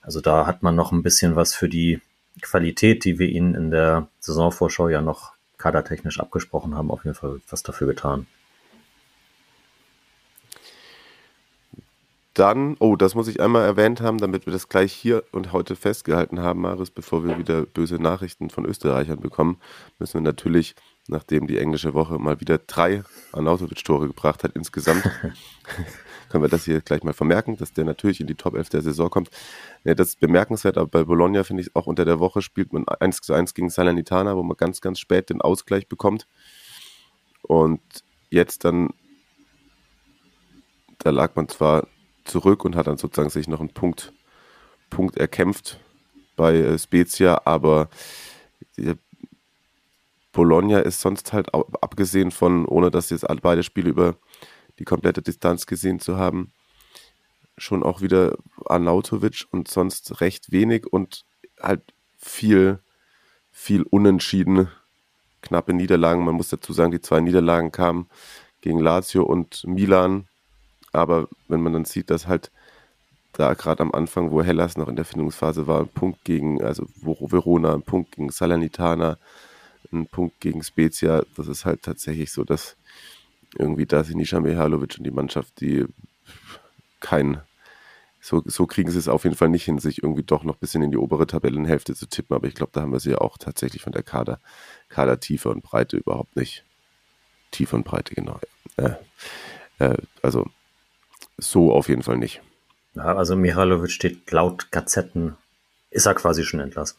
[0.00, 2.00] Also da hat man noch ein bisschen was für die
[2.40, 7.40] Qualität, die wir ihnen in der Saisonvorschau ja noch kadertechnisch abgesprochen haben, auf jeden Fall
[7.50, 8.26] was dafür getan.
[12.38, 15.74] Dann, oh, das muss ich einmal erwähnt haben, damit wir das gleich hier und heute
[15.74, 19.60] festgehalten haben, Marius, bevor wir wieder böse Nachrichten von Österreichern bekommen,
[19.98, 20.76] müssen wir natürlich,
[21.08, 25.02] nachdem die englische Woche mal wieder drei Arnautovic-Tore gebracht hat insgesamt,
[26.28, 28.82] können wir das hier gleich mal vermerken, dass der natürlich in die Top 11 der
[28.82, 29.30] Saison kommt.
[29.84, 32.86] Ja, das ist bemerkenswert, aber bei Bologna finde ich auch unter der Woche spielt man
[32.86, 36.26] 1 zu 1 gegen Salernitana, wo man ganz, ganz spät den Ausgleich bekommt.
[37.42, 37.80] Und
[38.30, 38.90] jetzt dann,
[40.98, 41.86] da lag man zwar
[42.24, 44.12] zurück und hat dann sozusagen sich noch einen Punkt,
[44.90, 45.80] Punkt erkämpft
[46.36, 47.88] bei äh, Spezia, aber
[50.32, 54.14] Bologna ist sonst halt abgesehen von, ohne dass jetzt beide Spiele über
[54.78, 56.52] die komplette Distanz gesehen zu haben,
[57.56, 58.36] schon auch wieder
[58.66, 61.24] Arnautovic und sonst recht wenig und
[61.60, 61.82] halt
[62.18, 62.78] viel,
[63.52, 64.68] viel unentschieden,
[65.42, 66.24] knappe Niederlagen.
[66.24, 68.08] Man muss dazu sagen, die zwei Niederlagen kamen
[68.60, 70.28] gegen Lazio und Milan
[70.92, 72.50] aber wenn man dann sieht, dass halt
[73.32, 76.86] da gerade am Anfang, wo Hellas noch in der Findungsphase war, ein Punkt gegen, also
[76.96, 79.18] Verona, ein Punkt gegen Salernitana,
[79.92, 82.76] ein Punkt gegen Spezia, das ist halt tatsächlich so, dass
[83.56, 85.86] irgendwie da Sinisa Mihalovic und die Mannschaft, die
[87.00, 87.40] kein,
[88.20, 90.60] so, so kriegen sie es auf jeden Fall nicht hin, sich irgendwie doch noch ein
[90.60, 93.18] bisschen in die obere Tabellenhälfte zu tippen, aber ich glaube, da haben wir sie ja
[93.18, 94.40] auch tatsächlich von der Kader,
[94.88, 96.64] Kadertiefe und Breite überhaupt nicht.
[97.50, 98.38] Tiefe und Breite, genau.
[98.76, 98.90] Äh,
[99.78, 100.46] äh, also
[101.38, 102.42] so auf jeden Fall nicht.
[102.94, 105.36] Ja, also Mihalovic steht laut Gazetten,
[105.90, 106.98] ist er quasi schon entlassen.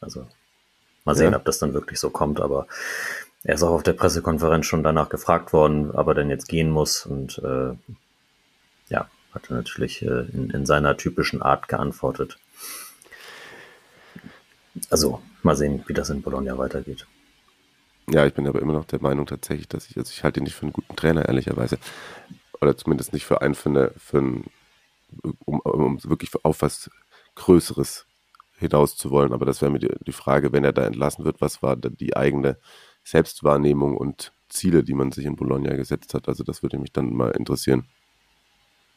[0.00, 0.26] Also
[1.04, 1.38] mal sehen, ja.
[1.38, 2.66] ob das dann wirklich so kommt, aber
[3.46, 6.68] er ist auch auf der Pressekonferenz schon danach gefragt worden, ob er denn jetzt gehen
[6.68, 7.74] muss und äh,
[8.88, 12.38] ja, hat er natürlich äh, in, in seiner typischen Art geantwortet.
[14.90, 17.06] Also mal sehen, wie das in Bologna weitergeht.
[18.10, 20.44] Ja, ich bin aber immer noch der Meinung tatsächlich, dass ich, also ich halte ihn
[20.44, 21.78] nicht für einen guten Trainer, ehrlicherweise.
[22.60, 24.50] Oder zumindest nicht für einen, für, eine, für einen,
[25.44, 26.90] um, um wirklich auf was
[27.36, 28.06] Größeres
[28.58, 29.32] hinaus zu wollen.
[29.32, 32.16] Aber das wäre mir die, die, Frage, wenn er da entlassen wird, was war die
[32.16, 32.58] eigene
[33.06, 36.28] Selbstwahrnehmung und Ziele, die man sich in Bologna gesetzt hat.
[36.28, 37.86] Also das würde mich dann mal interessieren.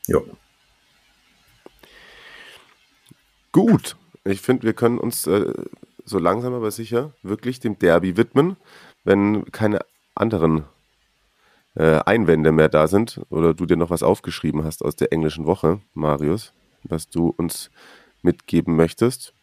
[0.07, 0.19] Ja.
[3.51, 3.95] Gut.
[4.25, 5.53] Ich finde, wir können uns äh,
[6.03, 8.57] so langsam aber sicher wirklich dem Derby widmen
[9.03, 9.79] wenn keine
[10.15, 10.65] anderen
[11.75, 15.45] äh, Einwände mehr da sind oder du dir noch was aufgeschrieben hast aus der englischen
[15.45, 16.53] Woche, Marius,
[16.83, 17.71] was du uns
[18.21, 19.33] mitgeben möchtest.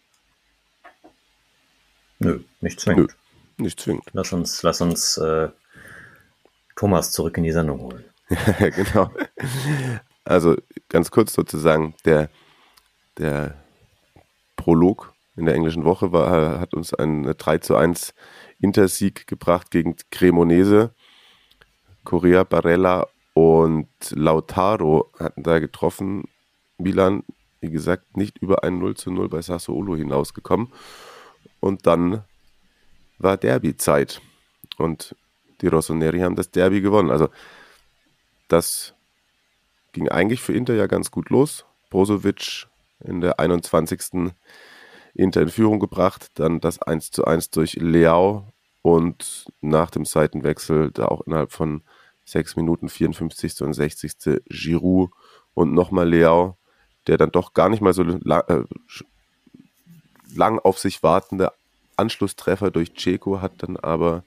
[2.19, 3.11] Nö, nicht zwingend.
[3.11, 3.15] Nö,
[3.59, 4.05] nicht zwingend.
[4.13, 5.49] Lass uns, lass uns äh,
[6.75, 8.05] Thomas zurück in die Sendung holen.
[8.59, 9.11] genau.
[10.25, 10.57] Also
[10.89, 12.29] ganz kurz sozusagen, der,
[13.19, 13.55] der
[14.57, 18.15] Prolog in der englischen Woche war, hat uns ein 3 zu 1
[18.59, 20.95] Intersieg gebracht gegen Cremonese.
[22.05, 26.25] Correa, Barella und Lautaro hatten da getroffen.
[26.79, 27.23] Milan,
[27.61, 30.73] wie gesagt, nicht über ein 0 zu 0 bei Sassuolo hinausgekommen.
[31.61, 32.25] Und dann
[33.19, 34.21] war Derby-Zeit.
[34.79, 35.15] Und
[35.61, 37.11] die Rossoneri haben das Derby gewonnen.
[37.11, 37.29] Also
[38.49, 38.95] das
[39.93, 41.65] ging eigentlich für Inter ja ganz gut los.
[41.91, 42.67] Brozovic
[43.01, 44.33] in der 21.
[45.15, 48.53] Inter in Führung gebracht, dann das 1 zu 1 durch Leao
[48.83, 51.83] und nach dem Seitenwechsel da auch innerhalb von
[52.27, 53.63] 6 Minuten 54.
[53.63, 54.43] und 60.
[54.49, 55.11] Giroud
[55.55, 56.57] und nochmal Leao,
[57.07, 58.65] der dann doch gar nicht mal so lang, äh,
[60.35, 61.53] lang auf sich wartende
[61.97, 64.25] Anschlusstreffer durch Ceco hat dann aber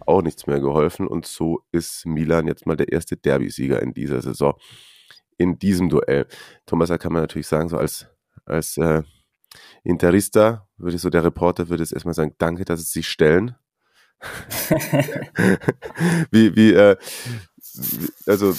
[0.00, 4.20] auch nichts mehr geholfen und so ist Milan jetzt mal der erste Derby-Sieger in dieser
[4.20, 4.54] Saison
[5.38, 6.26] in diesem Duell.
[6.66, 8.06] Thomas, da kann man natürlich sagen, so als,
[8.44, 9.02] als äh,
[9.82, 13.56] Interista, würde so der Reporter würde jetzt erstmal sagen, danke, dass sie sich stellen.
[16.30, 16.96] wie, wie, äh,
[18.26, 18.54] also,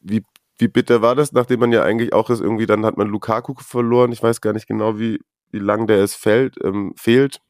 [0.00, 0.24] wie,
[0.58, 3.54] wie bitter war das, nachdem man ja eigentlich auch ist, irgendwie, dann hat man Lukaku
[3.58, 4.12] verloren.
[4.12, 5.20] Ich weiß gar nicht genau, wie,
[5.52, 7.40] wie lang der es fällt, ähm, fehlt.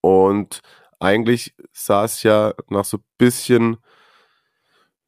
[0.00, 0.62] Und
[0.98, 3.78] eigentlich sah es ja nach so bisschen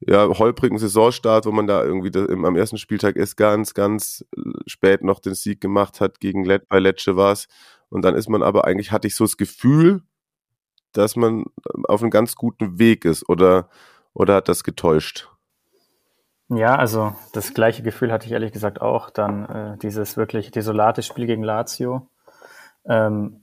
[0.00, 4.24] ja, holprigen Saisonstart, wo man da irgendwie da, im, am ersten Spieltag ist ganz, ganz
[4.66, 7.48] spät noch den Sieg gemacht hat gegen Let bei Lecce war es.
[7.88, 10.02] Und dann ist man aber eigentlich, hatte ich so das Gefühl,
[10.92, 11.44] dass man
[11.84, 13.68] auf einem ganz guten Weg ist oder,
[14.12, 15.28] oder hat das getäuscht?
[16.48, 19.10] Ja, also das gleiche Gefühl hatte ich ehrlich gesagt auch.
[19.10, 22.06] Dann äh, dieses wirklich desolate Spiel gegen Lazio.
[22.86, 23.40] Ähm,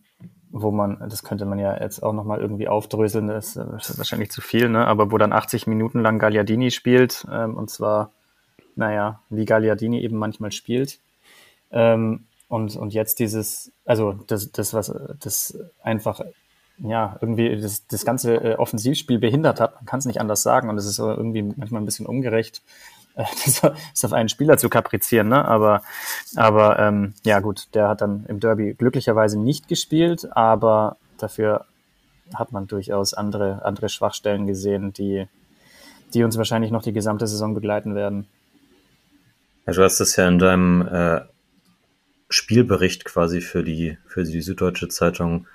[0.52, 4.42] wo man, das könnte man ja jetzt auch nochmal irgendwie aufdröseln, das ist wahrscheinlich zu
[4.42, 4.86] viel, ne?
[4.86, 8.12] aber wo dann 80 Minuten lang Gagliardini spielt, ähm, und zwar,
[8.76, 11.00] naja, wie Gagliardini eben manchmal spielt.
[11.72, 16.20] Ähm, und, und jetzt dieses, also das, das, was das einfach,
[16.84, 20.70] ja, irgendwie das, das ganze äh, Offensivspiel behindert hat, man kann es nicht anders sagen
[20.70, 22.62] und es ist irgendwie manchmal ein bisschen ungerecht,
[23.16, 25.46] das, das auf einen Spieler zu kaprizieren, ne?
[25.46, 25.84] Aber,
[26.36, 31.66] aber ähm, ja gut, der hat dann im Derby glücklicherweise nicht gespielt, aber dafür
[32.34, 35.28] hat man durchaus andere, andere Schwachstellen gesehen, die,
[36.14, 38.28] die uns wahrscheinlich noch die gesamte Saison begleiten werden.
[39.68, 41.22] Ja, du hast es ja in deinem äh,
[42.30, 45.48] Spielbericht quasi für die, für die Süddeutsche Zeitung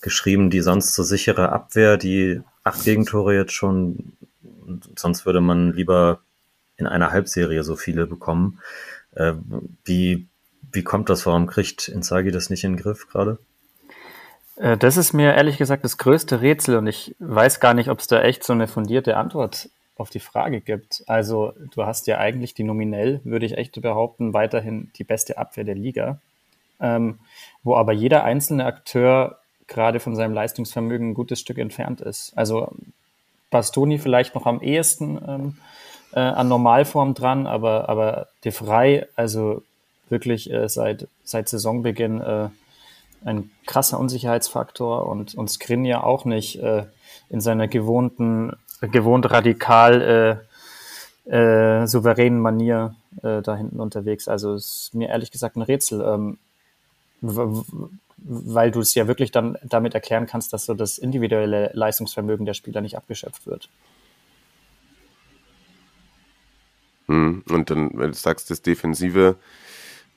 [0.00, 4.12] geschrieben, die sonst so sichere Abwehr, die acht Gegentore jetzt schon,
[4.96, 6.20] sonst würde man lieber
[6.76, 8.60] in einer Halbserie so viele bekommen.
[9.14, 9.34] Äh,
[9.84, 10.26] wie,
[10.72, 11.24] wie kommt das?
[11.26, 13.38] Warum kriegt Inzaghi das nicht in den Griff gerade?
[14.56, 18.00] Äh, das ist mir ehrlich gesagt das größte Rätsel und ich weiß gar nicht, ob
[18.00, 21.02] es da echt so eine fundierte Antwort auf die Frage gibt.
[21.06, 25.64] Also du hast ja eigentlich die nominell, würde ich echt behaupten, weiterhin die beste Abwehr
[25.64, 26.20] der Liga,
[26.80, 27.18] ähm,
[27.62, 29.38] wo aber jeder einzelne Akteur
[29.68, 32.32] gerade von seinem Leistungsvermögen ein gutes Stück entfernt ist.
[32.36, 32.72] Also
[33.50, 35.56] Bastoni vielleicht noch am ehesten ähm,
[36.12, 39.62] äh, an Normalform dran, aber, aber De Frey, also
[40.08, 42.48] wirklich äh, seit, seit Saisonbeginn äh,
[43.24, 46.84] ein krasser Unsicherheitsfaktor und, und Skrin ja auch nicht äh,
[47.28, 50.40] in seiner gewohnten, gewohnt radikal
[51.26, 54.28] äh, äh, souveränen Manier äh, da hinten unterwegs.
[54.28, 56.38] Also ist mir ehrlich gesagt ein Rätsel, ähm,
[58.16, 62.54] weil du es ja wirklich dann damit erklären kannst, dass so das individuelle Leistungsvermögen der
[62.54, 63.68] Spieler nicht abgeschöpft wird.
[67.06, 69.36] Hm, und dann, wenn du sagst, das Defensive,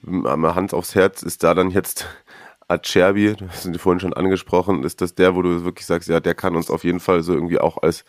[0.05, 2.07] am Hand aufs Herz, ist da dann jetzt
[2.67, 6.19] Acerbi, du hast ihn vorhin schon angesprochen, ist das der, wo du wirklich sagst, ja,
[6.19, 8.05] der kann uns auf jeden Fall so irgendwie auch als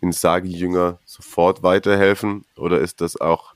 [0.00, 2.44] Insagi-Jünger sofort weiterhelfen?
[2.56, 3.54] Oder ist das auch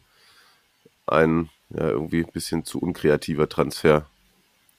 [1.06, 4.06] ein ja, irgendwie ein bisschen zu unkreativer Transfer?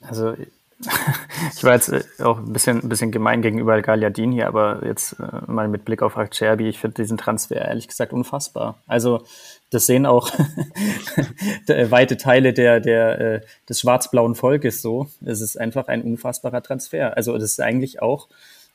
[0.01, 0.35] Also
[1.55, 5.51] ich war jetzt äh, auch ein bisschen, ein bisschen gemein gegenüber Gagliardini, aber jetzt äh,
[5.51, 8.77] mal mit Blick auf Acerbi, ich finde diesen Transfer ehrlich gesagt unfassbar.
[8.87, 9.23] Also
[9.69, 10.29] das sehen auch
[11.67, 15.07] weite Teile der, der, äh, des schwarz-blauen Volkes so.
[15.25, 17.15] Es ist einfach ein unfassbarer Transfer.
[17.15, 18.27] Also das ist eigentlich auch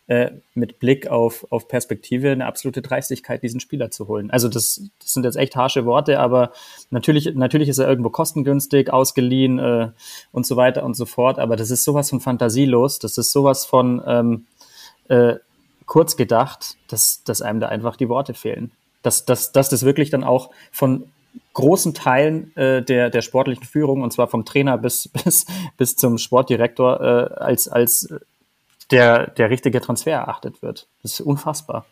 [0.09, 4.31] äh, mit Blick auf, auf Perspektive eine absolute Dreistigkeit, diesen Spieler zu holen.
[4.31, 6.53] Also das, das sind jetzt echt harsche Worte, aber
[6.91, 9.89] natürlich, natürlich ist er irgendwo kostengünstig, ausgeliehen äh,
[10.33, 11.39] und so weiter und so fort.
[11.39, 14.47] Aber das ist sowas von fantasielos, das ist sowas von ähm,
[15.09, 15.35] äh,
[15.87, 18.71] kurz gedacht, dass, dass einem da einfach die Worte fehlen.
[19.03, 21.11] Dass, dass, dass das wirklich dann auch von
[21.53, 25.47] großen Teilen äh, der, der sportlichen Führung, und zwar vom Trainer bis, bis,
[25.77, 28.15] bis zum Sportdirektor, äh, als, als
[28.91, 30.89] der, der richtige Transfer erachtet wird.
[31.03, 31.87] Das ist unfassbar.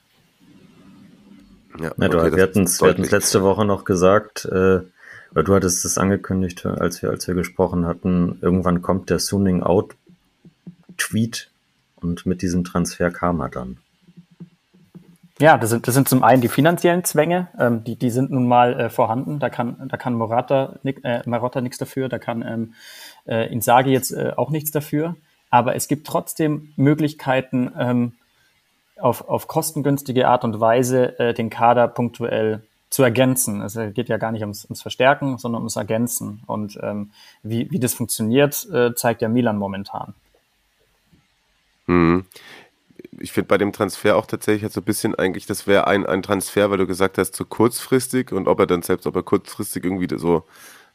[1.78, 4.80] Ja, ja du, wir hatten es letzte Woche noch gesagt, äh,
[5.32, 9.62] oder du hattest es angekündigt, als wir, als wir gesprochen hatten, irgendwann kommt der Suning
[9.62, 9.96] Out
[10.96, 11.50] Tweet
[11.96, 13.78] und mit diesem Transfer kam er dann.
[15.40, 18.46] Ja, das sind, das sind zum einen die finanziellen Zwänge, ähm, die, die sind nun
[18.46, 19.40] mal äh, vorhanden.
[19.40, 22.74] Da kann, da kann Morata, äh, Marotta nichts dafür, da kann ähm,
[23.26, 25.16] äh, Insagi jetzt äh, auch nichts dafür
[25.54, 28.14] aber es gibt trotzdem Möglichkeiten, ähm,
[28.96, 33.62] auf, auf kostengünstige Art und Weise äh, den Kader punktuell zu ergänzen.
[33.62, 36.42] Es geht ja gar nicht ums, ums Verstärken, sondern ums Ergänzen.
[36.46, 37.12] Und ähm,
[37.44, 40.14] wie, wie das funktioniert, äh, zeigt ja Milan momentan.
[41.86, 42.24] Mhm.
[43.20, 46.22] Ich finde bei dem Transfer auch tatsächlich so ein bisschen eigentlich, das wäre ein, ein
[46.22, 49.84] Transfer, weil du gesagt hast, zu kurzfristig und ob er dann selbst, ob er kurzfristig
[49.84, 50.46] irgendwie so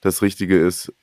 [0.02, 0.94] das Richtige ist,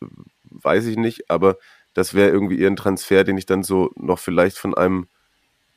[0.50, 1.30] weiß ich nicht.
[1.30, 1.56] Aber
[1.96, 5.06] das wäre irgendwie eher ein Transfer, den ich dann so noch vielleicht von einem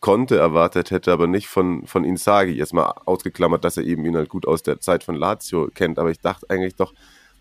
[0.02, 2.52] Conte erwartet hätte, aber nicht von, von Insagi.
[2.52, 5.98] Jetzt mal ausgeklammert, dass er eben ihn halt gut aus der Zeit von Lazio kennt.
[5.98, 6.94] Aber ich dachte eigentlich doch,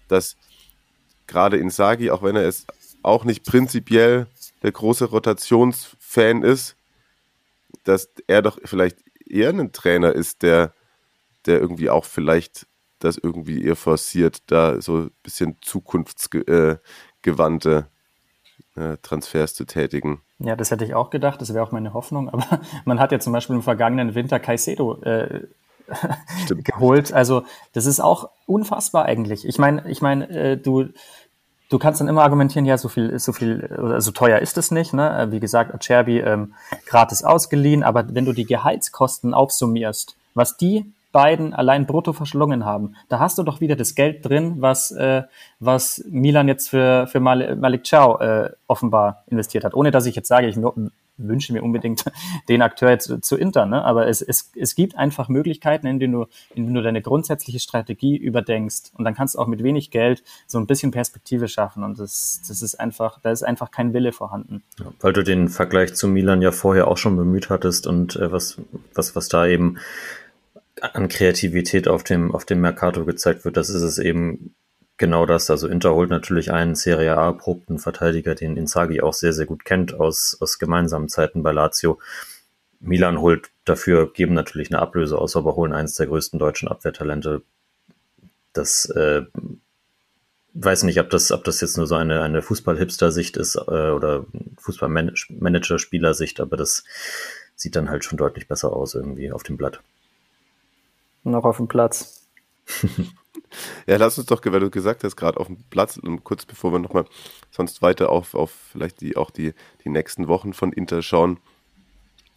[0.07, 0.37] dass
[1.27, 2.69] gerade Insagi, auch wenn er es
[3.03, 4.29] auch nicht prinzipiell
[4.63, 6.77] der große Rotationsfan ist,
[7.83, 8.99] dass er doch vielleicht
[9.29, 10.73] eher ein Trainer ist, der,
[11.47, 12.69] der irgendwie auch vielleicht
[13.01, 17.98] das irgendwie eher forciert, da so ein bisschen zukunftsgewandte äh,
[19.03, 20.21] Transfers zu tätigen.
[20.39, 23.19] Ja, das hätte ich auch gedacht, das wäre auch meine Hoffnung, aber man hat ja
[23.19, 25.43] zum Beispiel im vergangenen Winter Caicedo äh,
[26.49, 27.13] geholt.
[27.13, 29.47] Also das ist auch unfassbar eigentlich.
[29.47, 30.87] Ich meine, ich meine, äh, du,
[31.69, 34.71] du kannst dann immer argumentieren, ja, so viel, so viel, oder so teuer ist es
[34.71, 34.93] nicht.
[34.93, 35.29] Ne?
[35.31, 36.55] Wie gesagt, Acerbi ähm,
[36.87, 42.95] gratis ausgeliehen, aber wenn du die Gehaltskosten aufsummierst, was die beiden allein brutto verschlungen haben.
[43.09, 45.23] Da hast du doch wieder das Geld drin, was, äh,
[45.59, 49.75] was Milan jetzt für, für Malik Ciao äh, offenbar investiert hat.
[49.75, 50.57] Ohne dass ich jetzt sage, ich
[51.19, 52.05] wünsche mir unbedingt
[52.49, 53.85] den Akteur jetzt zu Inter, ne?
[53.85, 57.59] aber es, es, es gibt einfach Möglichkeiten, in denen, du, in denen du deine grundsätzliche
[57.59, 61.83] Strategie überdenkst und dann kannst du auch mit wenig Geld so ein bisschen Perspektive schaffen
[61.83, 64.63] und das, das ist einfach, da ist einfach kein Wille vorhanden.
[64.79, 68.31] Ja, weil du den Vergleich zu Milan ja vorher auch schon bemüht hattest und äh,
[68.31, 68.59] was,
[68.95, 69.79] was, was da eben
[70.83, 74.55] an Kreativität auf dem, auf dem Mercato gezeigt wird, das ist es eben
[74.99, 75.51] genau das.
[75.51, 79.65] Also Inter holt natürlich einen Serie A erprobten Verteidiger, den Inzaghi auch sehr, sehr gut
[79.65, 81.99] kennt aus, aus gemeinsamen Zeiten bei Lazio.
[82.81, 87.43] Milan holt dafür, geben natürlich eine Ablöse aus, aber holen eines der größten deutschen Abwehrtalente.
[88.53, 89.23] Das äh,
[90.55, 94.27] weiß nicht, ob das, ob das jetzt nur so eine, eine Fußball-Hipster-Sicht ist äh, oder
[94.59, 96.85] Fußball-Manager-Spieler-Sicht, aber das
[97.55, 99.81] sieht dann halt schon deutlich besser aus irgendwie auf dem Blatt
[101.29, 102.27] noch auf dem Platz.
[103.87, 106.79] ja, lass uns doch, weil du gesagt hast, gerade auf dem Platz, kurz bevor wir
[106.79, 107.05] nochmal
[107.51, 109.55] sonst weiter auf, auf vielleicht die, auch die,
[109.85, 111.39] die nächsten Wochen von Inter schauen,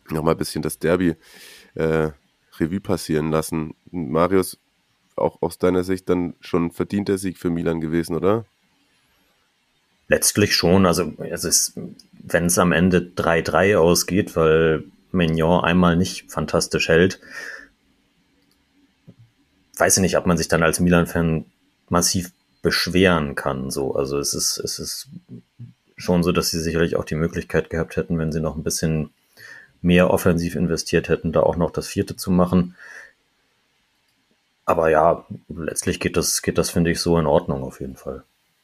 [0.10, 1.16] nochmal ein bisschen das Derby
[1.76, 2.10] äh,
[2.60, 3.76] Revue passieren lassen.
[3.92, 4.58] Marius,
[5.16, 8.46] auch aus deiner Sicht dann schon verdienter Sieg für Milan gewesen, oder?
[10.08, 10.86] Letztlich schon.
[10.86, 11.74] Also es ist,
[12.12, 17.20] wenn es am Ende 3-3 ausgeht, weil Mignon einmal nicht fantastisch hält,
[19.78, 21.46] weiß ich nicht, ob man sich dann als Milan-Fan
[21.90, 23.72] massiv beschweren kann.
[23.72, 25.10] So, also es ist, es ist
[25.98, 29.12] schon so, dass sie sicherlich auch die Möglichkeit gehabt hätten, wenn sie noch ein bisschen
[29.82, 32.76] mehr offensiv investiert hätten, da auch noch das vierte zu machen.
[34.66, 38.24] Aber ja, letztlich geht das, geht das, finde ich, so in Ordnung auf jeden Fall.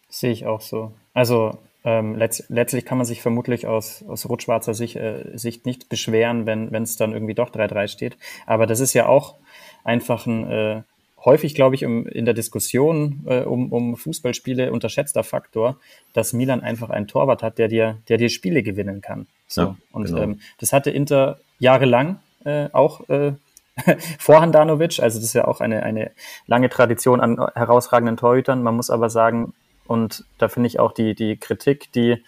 [0.09, 0.93] Sehe ich auch so.
[1.13, 5.89] Also ähm, letzt, letztlich kann man sich vermutlich aus, aus rot-schwarzer Sicht, äh, Sicht nicht
[5.89, 8.17] beschweren, wenn es dann irgendwie doch 3-3 steht.
[8.45, 9.35] Aber das ist ja auch
[9.83, 10.81] einfach ein äh,
[11.24, 15.78] häufig, glaube ich, im, in der Diskussion äh, um, um Fußballspiele unterschätzter Faktor,
[16.13, 19.28] dass Milan einfach einen Torwart hat, der dir, der dir Spiele gewinnen kann.
[19.47, 19.61] So.
[19.61, 20.22] Ja, und genau.
[20.22, 23.34] ähm, das hatte Inter jahrelang äh, auch äh,
[24.20, 24.99] vor Handanovic.
[24.99, 26.11] Also das ist ja auch eine, eine
[26.45, 28.63] lange Tradition an herausragenden Torhütern.
[28.63, 29.53] Man muss aber sagen,
[29.88, 32.24] und da finde ich auch die, die Kritik, die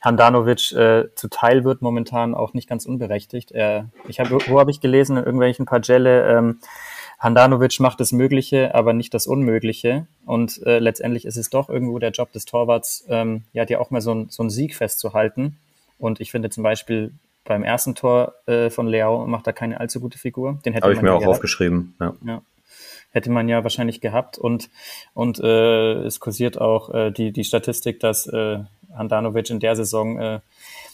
[0.00, 3.52] Handanovic äh, zuteil wird momentan auch nicht ganz unberechtigt.
[3.52, 6.60] Äh, ich habe, wo habe ich gelesen in irgendwelchen Pagelle, ähm,
[7.18, 10.06] Handanovic macht das Mögliche, aber nicht das Unmögliche.
[10.24, 13.90] Und äh, letztendlich ist es doch irgendwo der Job des Torwarts, ähm, ja, dir auch
[13.90, 15.56] mal so, ein, so einen Sieg festzuhalten.
[15.98, 17.12] Und ich finde zum Beispiel
[17.44, 20.60] beim ersten Tor äh, von Leao macht er keine allzu gute Figur.
[20.64, 21.34] Den hätte Habe ich mir auch gehabt.
[21.36, 21.96] aufgeschrieben.
[21.98, 22.14] Ja.
[22.24, 22.42] ja.
[23.10, 24.38] Hätte man ja wahrscheinlich gehabt.
[24.38, 24.68] Und,
[25.14, 28.60] und äh, es kursiert auch äh, die, die Statistik, dass äh,
[28.94, 30.40] Handanovic in der Saison äh,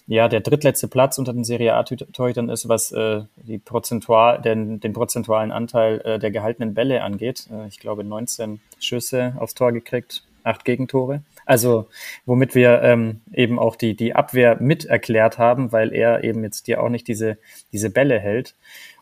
[0.06, 4.92] ja der drittletzte Platz unter den Serie A-Torhütern ist, was äh, die prozentual, den, den
[4.92, 7.48] prozentualen Anteil äh, der gehaltenen Bälle angeht.
[7.50, 11.22] Äh, ich glaube 19 Schüsse aufs Tor gekriegt, acht Gegentore.
[11.46, 11.86] Also
[12.26, 16.66] womit wir ähm, eben auch die, die Abwehr mit erklärt haben, weil er eben jetzt
[16.66, 17.38] dir auch nicht diese,
[17.72, 18.54] diese Bälle hält.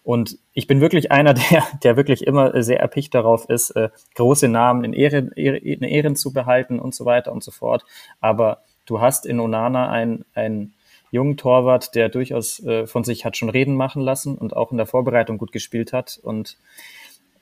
[0.04, 4.48] Und ich bin wirklich einer, der, der wirklich immer sehr erpicht darauf ist, äh, große
[4.48, 7.84] Namen in Ehren, in Ehren zu behalten und so weiter und so fort.
[8.20, 10.72] Aber du hast in Onana ein, ein
[11.12, 14.78] jungen Torwart, der durchaus äh, von sich hat schon reden machen lassen und auch in
[14.78, 16.18] der Vorbereitung gut gespielt hat.
[16.20, 16.56] Und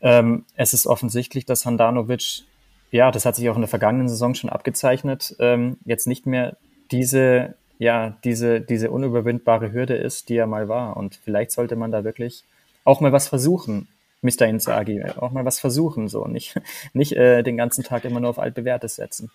[0.02, 2.42] ähm, es ist offensichtlich, dass Handanovic,
[2.90, 6.56] ja, das hat sich auch in der vergangenen Saison schon abgezeichnet, ähm, jetzt nicht mehr
[6.90, 10.96] diese, ja, diese, diese unüberwindbare Hürde ist, die er mal war.
[10.96, 12.44] Und vielleicht sollte man da wirklich
[12.84, 13.88] auch mal was versuchen.
[14.22, 14.42] Mr.
[14.48, 16.60] Inzaghi, auch mal was versuchen, so nicht,
[16.92, 19.30] nicht äh, den ganzen Tag immer nur auf altbewährtes setzen.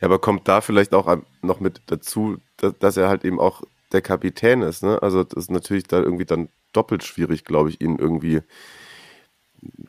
[0.00, 2.38] Ja, aber kommt da vielleicht auch noch mit dazu,
[2.78, 5.02] dass, er halt eben auch der Kapitän ist, ne?
[5.02, 8.40] Also das ist natürlich da irgendwie dann doppelt schwierig, glaube ich, ihn irgendwie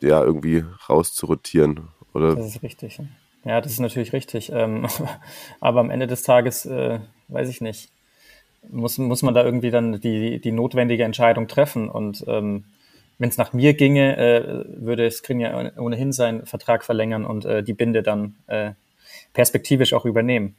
[0.02, 1.88] ja irgendwie rauszurotieren.
[2.14, 2.36] Oder?
[2.36, 3.00] Das ist richtig.
[3.46, 4.52] Ja, das ist natürlich richtig.
[4.52, 4.88] Ähm,
[5.60, 7.00] aber am Ende des Tages, äh,
[7.30, 7.90] weiß ich nicht,
[8.70, 11.90] muss, muss man da irgendwie dann die, die notwendige Entscheidung treffen.
[11.90, 12.66] Und ähm,
[13.18, 17.74] wenn es nach mir ginge, äh, würde Skriniar ohnehin seinen Vertrag verlängern und äh, die
[17.74, 18.72] Binde dann äh,
[19.34, 20.56] perspektivisch auch übernehmen.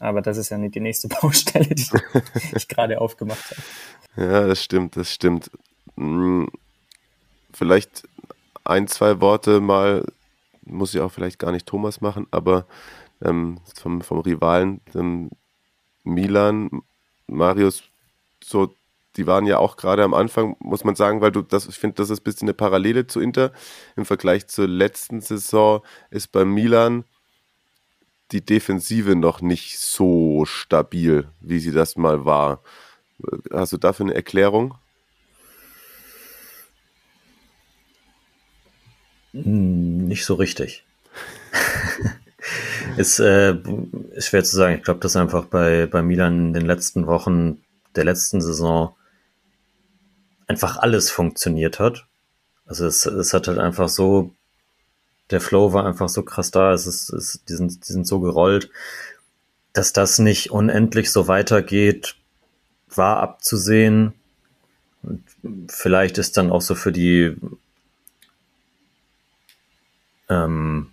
[0.00, 1.86] Aber das ist ja nicht die nächste Baustelle, die
[2.54, 4.30] ich gerade aufgemacht habe.
[4.30, 5.50] Ja, das stimmt, das stimmt.
[5.96, 6.48] Hm,
[7.52, 8.08] vielleicht
[8.64, 10.04] ein, zwei Worte mal,
[10.62, 12.66] muss ich auch vielleicht gar nicht Thomas machen, aber
[13.22, 15.30] ähm, vom, vom Rivalen ähm,
[16.04, 16.82] Milan,
[17.26, 17.82] Marius,
[18.42, 18.74] so,
[19.16, 21.96] die waren ja auch gerade am Anfang, muss man sagen, weil du das, ich finde,
[21.96, 23.52] das ist ein bisschen eine Parallele zu Inter.
[23.96, 27.04] Im Vergleich zur letzten Saison ist bei Milan
[28.32, 32.62] die Defensive noch nicht so stabil, wie sie das mal war.
[33.52, 34.74] Hast du dafür eine Erklärung?
[39.32, 40.84] Hm, nicht so richtig.
[42.96, 43.56] ist, äh,
[44.12, 44.76] ist schwer zu sagen.
[44.76, 47.62] Ich glaube, dass einfach bei, bei Milan in den letzten Wochen
[47.96, 48.94] der letzten Saison
[50.46, 52.06] einfach alles funktioniert hat.
[52.66, 54.32] Also es, es hat halt einfach so
[55.30, 58.20] der Flow war einfach so krass da, es ist, es, die, sind, die sind so
[58.20, 58.70] gerollt,
[59.72, 62.16] dass das nicht unendlich so weitergeht,
[62.88, 64.14] war abzusehen.
[65.02, 65.24] Und
[65.68, 67.36] vielleicht ist dann auch so für die
[70.28, 70.90] ähm,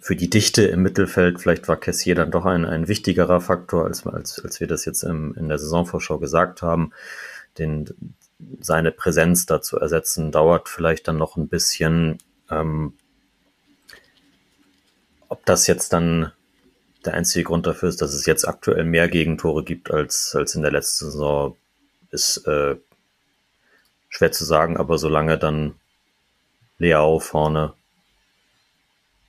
[0.00, 4.06] für die Dichte im Mittelfeld, vielleicht war Cassier dann doch ein, ein wichtigerer Faktor, als,
[4.06, 6.92] als, als wir das jetzt im, in der Saisonvorschau gesagt haben.
[7.58, 7.88] Den,
[8.60, 12.18] seine Präsenz da zu ersetzen, dauert vielleicht dann noch ein bisschen.
[12.50, 12.92] Ähm,
[15.28, 16.32] ob das jetzt dann
[17.04, 20.62] der einzige Grund dafür ist, dass es jetzt aktuell mehr Gegentore gibt als, als in
[20.62, 21.56] der letzten Saison,
[22.10, 22.76] ist äh,
[24.08, 25.74] schwer zu sagen, aber solange dann
[26.78, 27.74] Leao vorne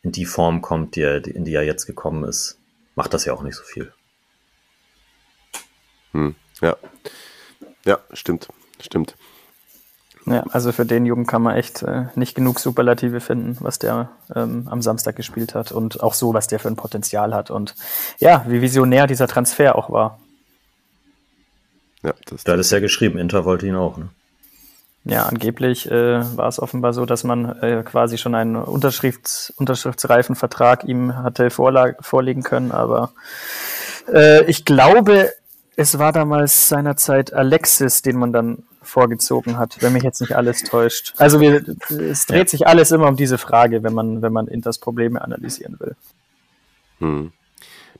[0.01, 2.57] in die Form kommt, die er, in die er jetzt gekommen ist,
[2.95, 3.93] macht das ja auch nicht so viel.
[6.13, 6.77] Hm, ja.
[7.85, 8.47] Ja, stimmt.
[8.79, 9.15] Stimmt.
[10.29, 14.09] Ja, also für den Jungen kann man echt äh, nicht genug Superlative finden, was der
[14.35, 17.75] ähm, am Samstag gespielt hat und auch so, was der für ein Potenzial hat und
[18.19, 20.19] ja, wie visionär dieser Transfer auch war.
[22.03, 24.09] Ja, das da hat es ja geschrieben, Inter wollte ihn auch, ne?
[25.05, 30.35] Ja, angeblich äh, war es offenbar so, dass man äh, quasi schon einen Unterschrifts unterschriftsreifen
[30.35, 33.11] Vertrag ihm hatte vorlegen können, aber
[34.11, 35.31] äh, ich glaube,
[35.77, 40.63] es war damals seinerzeit Alexis, den man dann vorgezogen hat, wenn mich jetzt nicht alles
[40.63, 41.13] täuscht.
[41.17, 42.47] Also wir, es dreht ja.
[42.47, 45.95] sich alles immer um diese Frage, wenn man, wenn man Inters Probleme analysieren will.
[46.99, 47.31] Hm.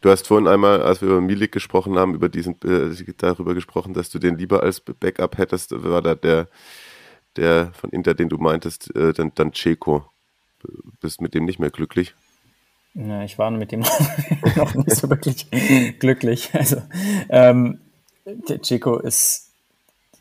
[0.01, 3.93] Du hast vorhin einmal, als wir über Milik gesprochen haben, über diesen, äh, darüber gesprochen,
[3.93, 5.71] dass du den lieber als Backup hättest.
[5.83, 6.47] War da der,
[7.35, 10.05] der von Inter, den du meintest, äh, dann, dann Ceco.
[11.01, 12.15] Bist mit dem nicht mehr glücklich?
[12.93, 13.81] Ja, ich war mit dem
[14.55, 15.47] noch nicht so wirklich
[15.99, 16.49] glücklich.
[16.53, 16.81] Also,
[17.29, 17.79] ähm,
[18.25, 19.46] der Chico ist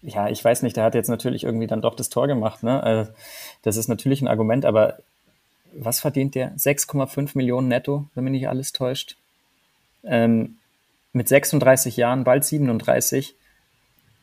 [0.03, 2.63] ja, ich weiß nicht, der hat jetzt natürlich irgendwie dann doch das Tor gemacht.
[2.63, 2.83] Ne?
[2.83, 3.11] Also,
[3.63, 4.99] das ist natürlich ein Argument, aber
[5.73, 6.55] was verdient der?
[6.57, 9.17] 6,5 Millionen netto, wenn mich nicht alles täuscht.
[10.05, 10.57] Ähm,
[11.13, 13.35] mit 36 Jahren, bald 37,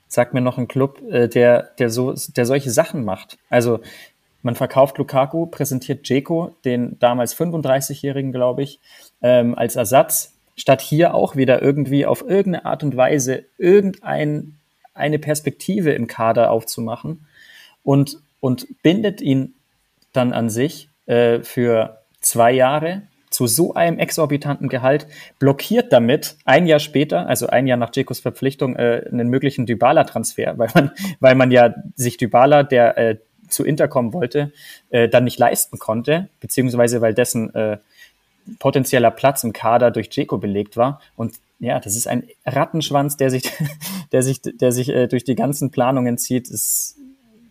[0.07, 3.37] sagt mir noch ein Club, äh, der, der, so, der solche Sachen macht.
[3.49, 3.79] Also
[4.43, 8.79] man verkauft Lukaku, präsentiert Jeko, den damals 35-Jährigen, glaube ich,
[9.21, 14.59] ähm, als Ersatz, statt hier auch wieder irgendwie auf irgendeine Art und Weise irgendein
[14.93, 17.25] eine Perspektive im Kader aufzumachen
[17.83, 19.55] und, und bindet ihn
[20.11, 25.07] dann an sich äh, für zwei Jahre zu so einem exorbitanten Gehalt,
[25.39, 30.57] blockiert damit ein Jahr später, also ein Jahr nach Jekos Verpflichtung, äh, einen möglichen Dybala-Transfer,
[30.57, 33.17] weil man, weil man ja sich Dybala, der äh,
[33.49, 34.51] zu Inter kommen wollte,
[34.89, 37.77] äh, dann nicht leisten konnte, beziehungsweise weil dessen äh,
[38.59, 41.01] potenzieller Platz im Kader durch Jeko belegt war.
[41.15, 43.51] Und ja, das ist ein Rattenschwanz, der sich,
[44.11, 46.49] der sich, der sich äh, durch die ganzen Planungen zieht.
[46.49, 46.97] Ist,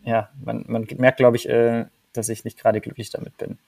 [0.04, 3.58] ja, man, man merkt, glaube ich, äh, dass ich nicht gerade glücklich damit bin.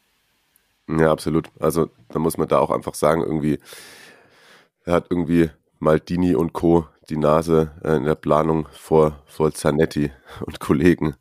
[0.89, 1.49] Ja, absolut.
[1.59, 3.59] Also da muss man da auch einfach sagen, irgendwie,
[4.87, 6.87] hat irgendwie Maldini und Co.
[7.09, 10.11] die Nase äh, in der Planung vor, vor Zanetti
[10.45, 11.16] und Kollegen.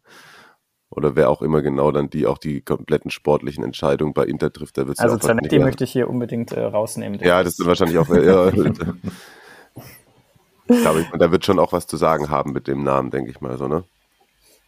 [0.96, 4.78] Oder wer auch immer genau dann die auch die kompletten sportlichen Entscheidungen bei Inter trifft,
[4.78, 7.20] da wird Also Zanetti möchte ich hier unbedingt äh, rausnehmen.
[7.20, 8.08] Ja, das ist wahrscheinlich auch.
[8.10, 8.52] ja,
[10.68, 13.42] glaube ich, da wird schon auch was zu sagen haben mit dem Namen, denke ich
[13.42, 13.84] mal so, ne?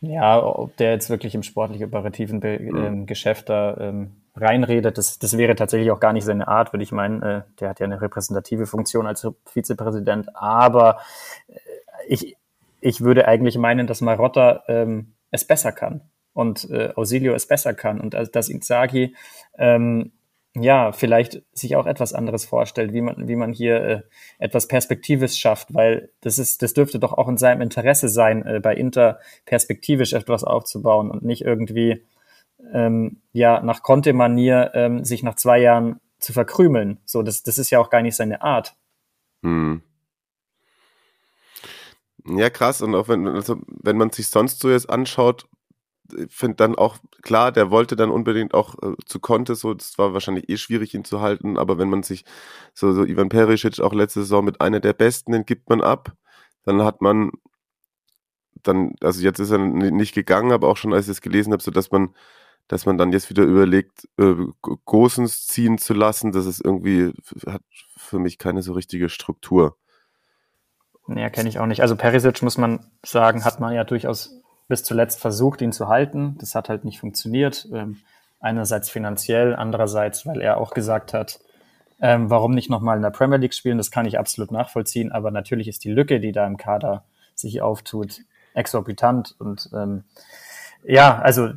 [0.02, 2.78] Ja, ob der jetzt wirklich im sportlich-operativen mhm.
[2.78, 6.84] ähm, Geschäft da ähm, reinredet, das, das wäre tatsächlich auch gar nicht seine Art, würde
[6.84, 7.22] ich meinen.
[7.22, 11.00] Äh, der hat ja eine repräsentative Funktion als Vizepräsident, aber
[11.48, 11.54] äh,
[12.08, 12.36] ich,
[12.82, 16.02] ich würde eigentlich meinen, dass Marotta ähm, es besser kann
[16.36, 19.16] und äh, Ausilio es besser kann und äh, dass Inzaghi
[19.58, 20.12] ähm,
[20.58, 24.02] ja, vielleicht sich auch etwas anderes vorstellt, wie man, wie man hier äh,
[24.38, 28.60] etwas Perspektives schafft, weil das ist, das dürfte doch auch in seinem Interesse sein, äh,
[28.62, 32.06] bei Inter perspektivisch etwas aufzubauen und nicht irgendwie
[32.72, 37.00] ähm, ja nach Conte-Manier ähm, sich nach zwei Jahren zu verkrümeln.
[37.06, 38.76] So, das, das ist ja auch gar nicht seine Art.
[39.44, 39.82] Hm.
[42.28, 42.82] Ja, krass.
[42.82, 45.48] Und auch wenn, also, wenn man sich sonst so jetzt anschaut,
[46.30, 50.14] finde dann auch, klar, der wollte dann unbedingt auch äh, zu Conte, so, das war
[50.14, 52.26] wahrscheinlich eh schwierig, ihn zu halten, aber wenn man sich
[52.74, 56.14] so, so Ivan Perisic auch letzte Saison mit einer der Besten, den gibt man ab,
[56.64, 57.32] dann hat man
[58.64, 61.62] dann, also jetzt ist er nicht gegangen, aber auch schon als ich es gelesen habe,
[61.62, 62.16] so dass man,
[62.68, 67.14] dass man dann jetzt wieder überlegt, äh, Gosens ziehen zu lassen, das ist irgendwie,
[67.46, 67.62] hat
[67.96, 69.78] für mich keine so richtige Struktur.
[71.08, 71.82] Ja, kenne ich auch nicht.
[71.82, 76.36] Also Perisic, muss man sagen, hat man ja durchaus bis zuletzt versucht, ihn zu halten.
[76.40, 77.68] Das hat halt nicht funktioniert.
[77.74, 77.98] Ähm,
[78.40, 81.40] einerseits finanziell, andererseits, weil er auch gesagt hat,
[82.02, 83.78] ähm, warum nicht nochmal in der Premier League spielen?
[83.78, 85.12] Das kann ich absolut nachvollziehen.
[85.12, 87.06] Aber natürlich ist die Lücke, die da im Kader
[87.36, 88.22] sich auftut,
[88.54, 89.36] exorbitant.
[89.40, 90.04] Und ähm,
[90.84, 91.50] ja, also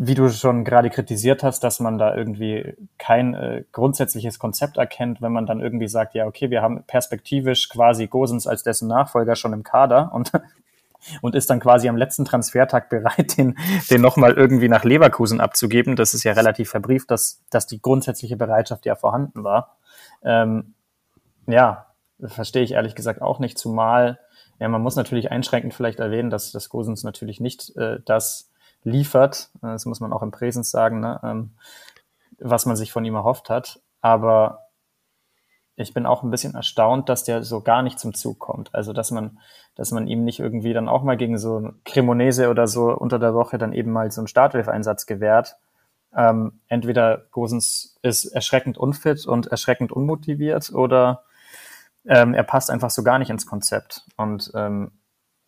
[0.00, 5.20] wie du schon gerade kritisiert hast, dass man da irgendwie kein äh, grundsätzliches Konzept erkennt,
[5.20, 9.34] wenn man dann irgendwie sagt, ja, okay, wir haben perspektivisch quasi Gosens als dessen Nachfolger
[9.34, 10.30] schon im Kader und
[11.22, 13.58] und ist dann quasi am letzten Transfertag bereit, den,
[13.90, 15.96] den nochmal irgendwie nach Leverkusen abzugeben.
[15.96, 19.76] Das ist ja relativ verbrieft, dass, dass die grundsätzliche Bereitschaft ja vorhanden war.
[20.22, 20.74] Ähm,
[21.46, 21.86] ja,
[22.22, 24.18] verstehe ich ehrlich gesagt auch nicht, zumal,
[24.58, 28.50] ja, man muss natürlich einschränkend vielleicht erwähnen, dass das Gosens natürlich nicht äh, das
[28.84, 31.50] liefert, das muss man auch im Präsens sagen, ne, ähm,
[32.38, 33.80] was man sich von ihm erhofft hat.
[34.00, 34.67] Aber
[35.78, 38.74] ich bin auch ein bisschen erstaunt, dass der so gar nicht zum Zug kommt.
[38.74, 39.38] Also, dass man,
[39.76, 43.34] dass man ihm nicht irgendwie dann auch mal gegen so Cremonese oder so unter der
[43.34, 45.56] Woche dann eben mal so einen Startelf-Einsatz gewährt.
[46.14, 51.22] Ähm, entweder Gosens ist erschreckend unfit und erschreckend unmotiviert oder
[52.06, 54.04] ähm, er passt einfach so gar nicht ins Konzept.
[54.16, 54.92] Und ähm,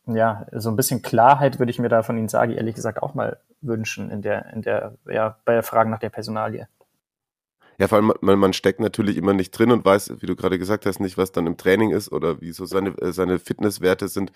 [0.07, 3.14] ja, so ein bisschen Klarheit würde ich mir da von Ihnen sagen, ehrlich gesagt auch
[3.14, 6.68] mal wünschen in der, in der, ja, bei der Frage nach der Personalie.
[7.81, 10.59] Ja, vor allem, man, man steckt natürlich immer nicht drin und weiß, wie du gerade
[10.59, 14.09] gesagt hast, nicht, was dann im Training ist oder wie so seine, äh, seine Fitnesswerte
[14.09, 14.33] sind.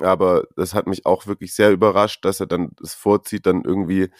[0.00, 4.10] Aber das hat mich auch wirklich sehr überrascht, dass er dann es vorzieht, dann irgendwie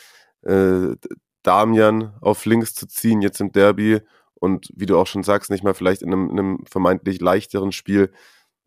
[0.43, 0.97] äh,
[1.43, 4.01] Damian auf links zu ziehen, jetzt im Derby.
[4.34, 7.72] Und wie du auch schon sagst, nicht mal vielleicht in einem, in einem vermeintlich leichteren
[7.72, 8.12] Spiel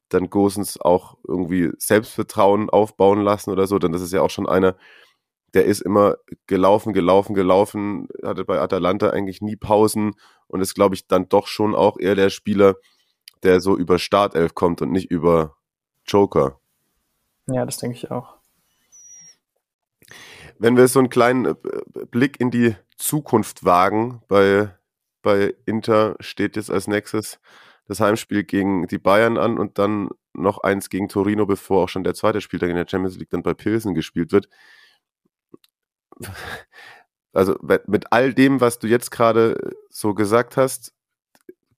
[0.09, 3.80] dann Gosens auch irgendwie Selbstvertrauen aufbauen lassen oder so.
[3.80, 4.76] Denn das ist ja auch schon einer,
[5.53, 10.13] der ist immer gelaufen, gelaufen, gelaufen, hatte bei Atalanta eigentlich nie Pausen
[10.47, 12.75] und ist, glaube ich, dann doch schon auch eher der Spieler,
[13.43, 15.55] der so über Startelf kommt und nicht über
[16.05, 16.59] Joker.
[17.47, 18.37] Ja, das denke ich auch.
[20.57, 21.55] Wenn wir so einen kleinen äh,
[22.11, 24.73] Blick in die Zukunft wagen, bei,
[25.21, 27.39] bei Inter steht jetzt als nächstes
[27.87, 32.03] das Heimspiel gegen die Bayern an und dann noch eins gegen Torino, bevor auch schon
[32.03, 34.47] der zweite Spieltag in der Champions League dann bei Pilsen gespielt wird
[37.34, 40.93] also mit all dem, was du jetzt gerade so gesagt hast,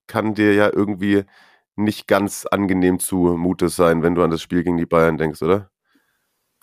[0.07, 1.23] kann dir ja irgendwie
[1.75, 5.69] nicht ganz angenehm zumutes sein, wenn du an das Spiel gegen die Bayern denkst, oder?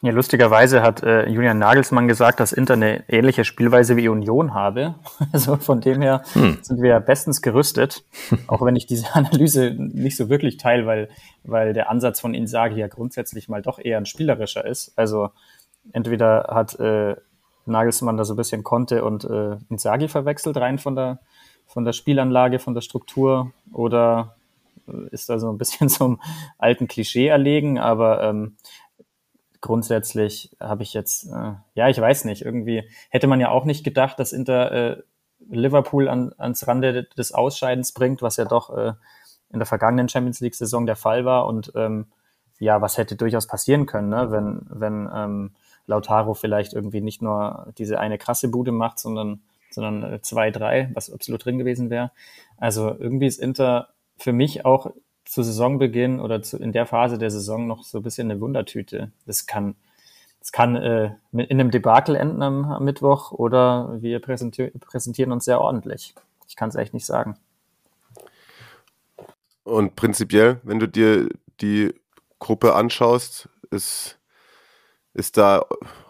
[0.03, 4.95] Ja, lustigerweise hat äh, Julian Nagelsmann gesagt, dass Inter eine ähnliche Spielweise wie Union habe.
[5.33, 6.59] Also von dem her hm.
[6.63, 8.05] sind wir bestens gerüstet,
[8.47, 11.09] auch wenn ich diese Analyse nicht so wirklich teile, weil,
[11.45, 14.93] weil der Ansatz von Insagi ja grundsätzlich mal doch eher ein spielerischer ist.
[14.97, 15.31] Also
[15.93, 17.17] entweder hat äh,
[17.71, 21.21] Nagelsmann da so ein bisschen Conte und äh, Insagi verwechselt rein von der,
[21.67, 24.37] von der Spielanlage, von der Struktur oder
[24.89, 26.21] äh, ist da so ein bisschen einem
[26.59, 28.57] alten Klischee erlegen, aber ähm,
[29.61, 33.85] grundsätzlich habe ich jetzt, äh, ja, ich weiß nicht, irgendwie hätte man ja auch nicht
[33.85, 35.03] gedacht, dass Inter äh,
[35.49, 38.93] Liverpool an, ans Rande des Ausscheidens bringt, was ja doch äh,
[39.53, 42.07] in der vergangenen Champions League-Saison der Fall war und ähm,
[42.59, 44.31] ja, was hätte durchaus passieren können, ne?
[44.31, 45.51] wenn, wenn ähm,
[45.91, 50.91] Lautaro vielleicht irgendwie nicht nur diese eine krasse Bude macht, sondern, sondern äh, zwei, drei,
[50.95, 52.11] was absolut drin gewesen wäre.
[52.57, 54.93] Also irgendwie ist Inter für mich auch
[55.25, 59.13] zu Saisonbeginn oder zu, in der Phase der Saison noch so ein bisschen eine Wundertüte.
[59.27, 59.77] Das kann,
[60.41, 65.61] das kann äh, in einem Debakel enden am, Mittwoch oder wir präsentier präsentieren uns sehr
[65.61, 66.15] ordentlich.
[66.49, 67.37] Ich kann es echt nicht sagen.
[69.65, 71.29] Und prinzipiell, wenn du dir
[71.61, 71.95] die
[72.41, 74.19] Gruppe anschaust, ist,
[75.15, 75.65] ist da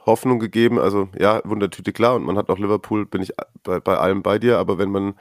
[0.06, 0.78] Hoffnung gegeben.
[0.78, 3.32] Also ja, Wundertüte klar und man hat auch Liverpool, bin ich
[3.62, 5.14] bei, bei allem bei dir, aber wenn man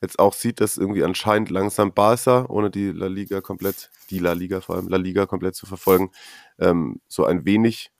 [0.00, 4.32] jetzt auch sieht, dass irgendwie anscheinend langsam Barca, ohne die La Liga komplett, die La
[4.34, 6.10] Liga vor allem, La Liga komplett zu verfolgen,
[6.58, 7.90] ähm, so ein wenig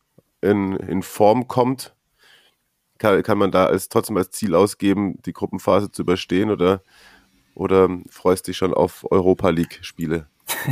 [0.40, 1.94] in, in Form kommt.
[2.98, 6.82] Kann, kann man da als, trotzdem als Ziel ausgeben, die Gruppenphase zu überstehen oder,
[7.54, 10.28] oder freust dich schon auf Europa League-Spiele?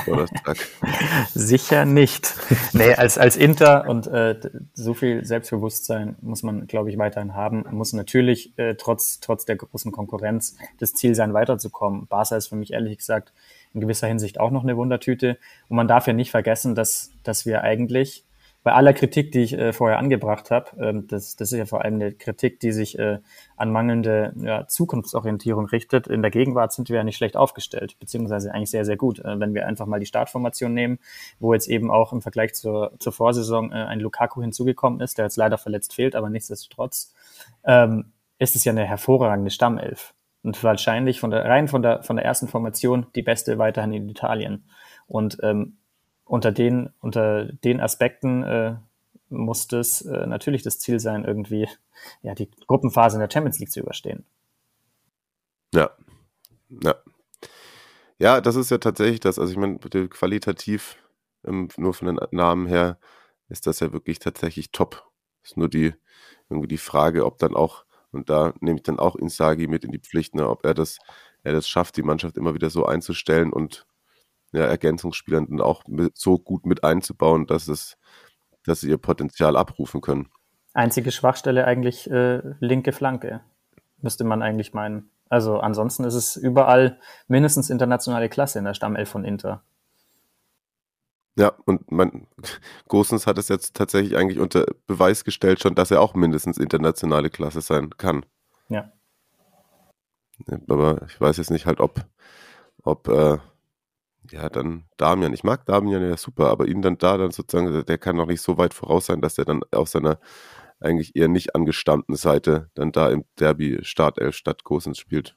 [0.06, 0.56] Donnerstag.
[1.34, 2.34] Sicher nicht.
[2.72, 4.38] Nee, als, als Inter und äh,
[4.72, 7.64] so viel Selbstbewusstsein muss man, glaube ich, weiterhin haben.
[7.70, 12.06] Muss natürlich äh, trotz, trotz der großen Konkurrenz das Ziel sein, weiterzukommen.
[12.06, 13.32] Barca ist für mich ehrlich gesagt
[13.72, 15.38] in gewisser Hinsicht auch noch eine Wundertüte.
[15.68, 18.24] Und man darf ja nicht vergessen, dass, dass wir eigentlich
[18.64, 21.84] bei aller Kritik, die ich äh, vorher angebracht habe, ähm, das, das ist ja vor
[21.84, 23.18] allem eine Kritik, die sich äh,
[23.56, 26.06] an mangelnde ja, Zukunftsorientierung richtet.
[26.06, 29.18] In der Gegenwart sind wir ja nicht schlecht aufgestellt, beziehungsweise eigentlich sehr, sehr gut.
[29.18, 30.98] Äh, wenn wir einfach mal die Startformation nehmen,
[31.38, 35.26] wo jetzt eben auch im Vergleich zur, zur Vorsaison äh, ein Lukaku hinzugekommen ist, der
[35.26, 37.14] jetzt leider verletzt fehlt, aber nichtsdestotrotz,
[37.64, 40.14] ähm, ist es ja eine hervorragende Stammelf.
[40.42, 44.08] Und wahrscheinlich von der, rein von der, von der ersten Formation die beste weiterhin in
[44.08, 44.64] Italien.
[45.06, 45.76] Und ähm,
[46.24, 48.76] unter den, unter den Aspekten äh,
[49.28, 51.68] muss das äh, natürlich das Ziel sein, irgendwie
[52.22, 54.24] ja, die Gruppenphase in der Champions League zu überstehen.
[55.74, 55.90] Ja.
[56.82, 56.94] Ja.
[58.18, 59.38] Ja, das ist ja tatsächlich das.
[59.38, 60.96] Also ich meine, qualitativ,
[61.44, 62.98] ähm, nur von den Namen her,
[63.48, 65.04] ist das ja wirklich tatsächlich top.
[65.42, 65.94] Ist nur die,
[66.48, 69.90] irgendwie die Frage, ob dann auch, und da nehme ich dann auch Insagi mit in
[69.90, 70.98] die Pflicht, ne, ob er das,
[71.42, 73.86] er das schafft, die Mannschaft immer wieder so einzustellen und
[74.54, 77.96] ja, Ergänzungsspielern dann auch mit, so gut mit einzubauen, dass es,
[78.64, 80.28] dass sie ihr Potenzial abrufen können.
[80.72, 83.40] Einzige Schwachstelle eigentlich äh, linke Flanke,
[84.00, 85.10] müsste man eigentlich meinen.
[85.28, 89.62] Also ansonsten ist es überall mindestens internationale Klasse in der Stammelf von Inter.
[91.36, 92.28] Ja, und man,
[92.88, 97.28] Gosens hat es jetzt tatsächlich eigentlich unter Beweis gestellt schon, dass er auch mindestens internationale
[97.28, 98.24] Klasse sein kann.
[98.68, 98.92] Ja.
[100.68, 102.04] Aber ich weiß jetzt nicht halt, ob,
[102.84, 103.38] ob äh,
[104.30, 105.32] ja, dann Damian.
[105.32, 108.42] Ich mag Damian ja super, aber ihn dann da dann sozusagen, der kann noch nicht
[108.42, 110.18] so weit voraus sein, dass er dann auf seiner
[110.80, 115.36] eigentlich eher nicht angestammten Seite dann da im Derby Startelf statt Gosens spielt.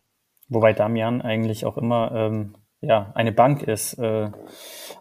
[0.50, 3.94] Wobei Damian eigentlich auch immer ähm, ja, eine Bank ist.
[3.96, 4.32] Äh,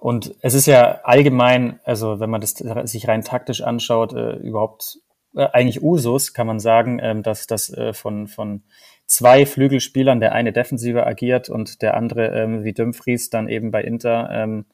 [0.01, 4.99] und es ist ja allgemein, also wenn man das sich rein taktisch anschaut, äh, überhaupt
[5.35, 8.65] äh, eigentlich Usus, kann man sagen, ähm, dass das äh, von, von
[9.07, 13.83] zwei Flügelspielern, der eine defensiver agiert und der andere, ähm, wie Dumfries, dann eben bei
[13.83, 14.65] Inter, ähm,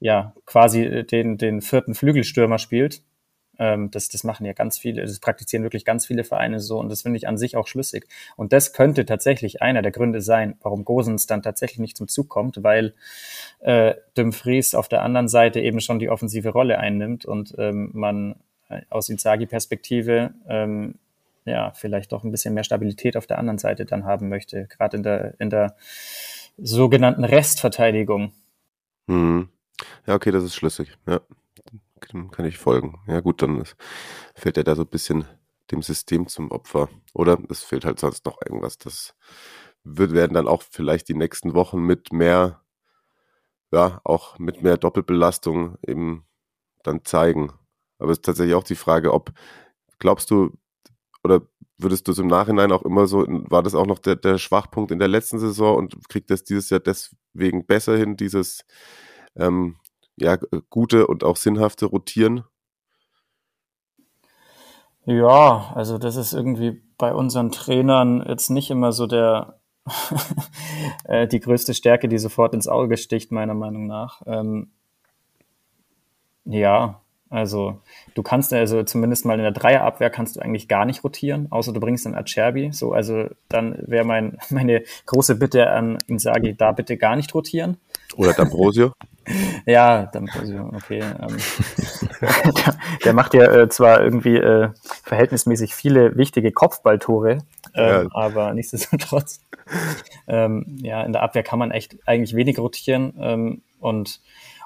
[0.00, 3.02] ja, quasi den, den vierten Flügelstürmer spielt.
[3.58, 6.88] Ähm, das, das machen ja ganz viele, das praktizieren wirklich ganz viele Vereine so und
[6.88, 8.06] das finde ich an sich auch schlüssig.
[8.36, 12.28] Und das könnte tatsächlich einer der Gründe sein, warum Gosens dann tatsächlich nicht zum Zug
[12.28, 12.94] kommt, weil
[13.60, 18.36] äh, Dumfries auf der anderen Seite eben schon die offensive Rolle einnimmt und ähm, man
[18.90, 20.94] aus Inzaghi-Perspektive ähm,
[21.48, 24.96] ja, vielleicht doch ein bisschen mehr Stabilität auf der anderen Seite dann haben möchte, gerade
[24.96, 25.76] in der, in der
[26.56, 28.32] sogenannten Restverteidigung.
[29.06, 29.48] Mhm.
[30.06, 30.96] Ja, okay, das ist schlüssig.
[31.06, 31.20] Ja,
[32.00, 33.00] kann ich folgen.
[33.06, 33.64] Ja, gut, dann
[34.34, 35.24] fällt er da so ein bisschen
[35.70, 36.88] dem System zum Opfer.
[37.12, 38.78] Oder es fehlt halt sonst noch irgendwas.
[38.78, 39.14] Das
[39.84, 42.62] wird, werden dann auch vielleicht die nächsten Wochen mit mehr,
[43.72, 46.26] ja, auch mit mehr Doppelbelastung eben
[46.82, 47.52] dann zeigen.
[47.98, 49.32] Aber es ist tatsächlich auch die Frage, ob,
[49.98, 50.56] glaubst du,
[51.28, 51.42] oder
[51.78, 54.90] würdest du es im Nachhinein auch immer so, war das auch noch der, der Schwachpunkt
[54.90, 58.64] in der letzten Saison und kriegt das dieses Jahr deswegen besser hin, dieses
[59.36, 59.76] ähm,
[60.16, 60.36] ja,
[60.70, 62.44] gute und auch sinnhafte Rotieren?
[65.04, 69.60] Ja, also das ist irgendwie bei unseren Trainern jetzt nicht immer so der
[71.04, 74.20] äh, die größte Stärke, die sofort ins Auge sticht, meiner Meinung nach.
[74.26, 74.72] Ähm,
[76.44, 77.00] ja,
[77.30, 77.80] also
[78.14, 81.72] du kannst also zumindest mal in der Dreierabwehr kannst du eigentlich gar nicht rotieren, außer
[81.72, 82.70] du bringst dann Acerbi.
[82.72, 87.76] So, also dann wäre mein, meine große Bitte an Insagi, da bitte gar nicht rotieren.
[88.16, 88.92] Oder D'Ambrosio?
[89.66, 91.00] ja, D'Ambrosio, okay.
[91.00, 91.36] Ähm,
[92.56, 92.74] der,
[93.04, 94.70] der, macht ja äh, zwar irgendwie äh,
[95.04, 97.38] verhältnismäßig viele wichtige Kopfballtore, ähm,
[97.74, 98.06] ja.
[98.12, 99.42] aber nichtsdestotrotz,
[100.26, 104.20] ähm, ja, in der Abwehr kann man echt eigentlich wenig rotieren ähm, und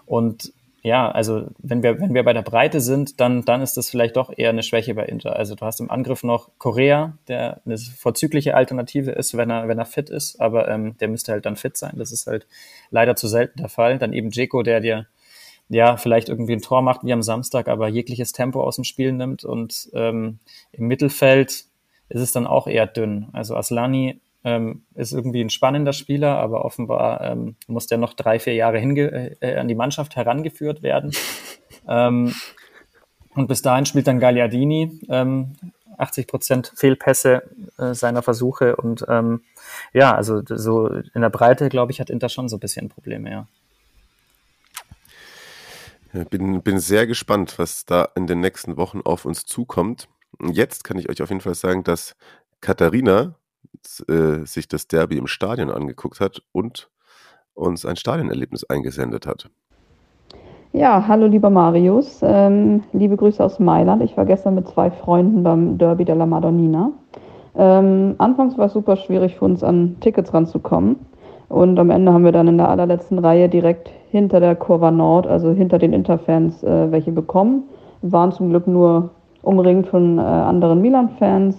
[0.07, 0.53] und
[0.85, 4.17] ja, also wenn wir, wenn wir bei der Breite sind, dann, dann ist das vielleicht
[4.17, 5.37] doch eher eine Schwäche bei Inter.
[5.37, 9.79] Also du hast im Angriff noch Korea, der eine vorzügliche Alternative ist, wenn er, wenn
[9.79, 11.95] er fit ist, aber ähm, der müsste halt dann fit sein.
[11.97, 12.49] Das ist halt
[12.91, 13.99] leider zu selten der Fall.
[13.99, 15.07] Dann eben Jeko, der dir
[15.69, 19.13] ja vielleicht irgendwie ein Tor macht wie am Samstag, aber jegliches Tempo aus dem Spiel
[19.13, 19.45] nimmt.
[19.45, 20.41] Und ähm,
[20.73, 21.67] im Mittelfeld
[22.09, 23.29] ist es dann auch eher dünn.
[23.33, 28.39] Also Aslani ähm, ist irgendwie ein spannender Spieler, aber offenbar ähm, muss der noch drei,
[28.39, 31.13] vier Jahre hinge äh, an die Mannschaft herangeführt werden.
[31.89, 32.35] ähm,
[33.35, 35.53] und bis dahin spielt dann Gagliardini ähm,
[35.99, 37.43] 80 Prozent Fehlpässe
[37.79, 39.43] äh, seiner Versuche und ähm,
[39.93, 43.31] ja, also so in der Breite, glaube ich, hat Inter schon so ein bisschen Probleme,
[43.31, 43.47] ja.
[46.29, 50.09] Bin, bin sehr gespannt, was da in den nächsten Wochen auf uns zukommt.
[50.43, 52.17] Jetzt kann ich euch auf jeden Fall sagen, dass
[52.61, 53.35] Katharina
[54.09, 56.91] äh, sich das Derby im Stadion angeguckt hat und
[57.55, 59.51] uns ein Stadionerlebnis eingesendet hat.
[60.73, 64.03] Ja, hallo lieber Marius, ähm, liebe Grüße aus Mailand.
[64.03, 66.93] Ich war gestern mit zwei Freunden beim Derby della Madonnina.
[67.55, 70.97] Ähm, anfangs war es super schwierig für uns an Tickets ranzukommen
[71.51, 75.27] und am Ende haben wir dann in der allerletzten Reihe direkt hinter der Kurva Nord,
[75.27, 77.65] also hinter den Interfans, äh, welche bekommen.
[78.01, 79.11] Waren zum Glück nur
[79.43, 81.59] umringt von äh, anderen Milan-Fans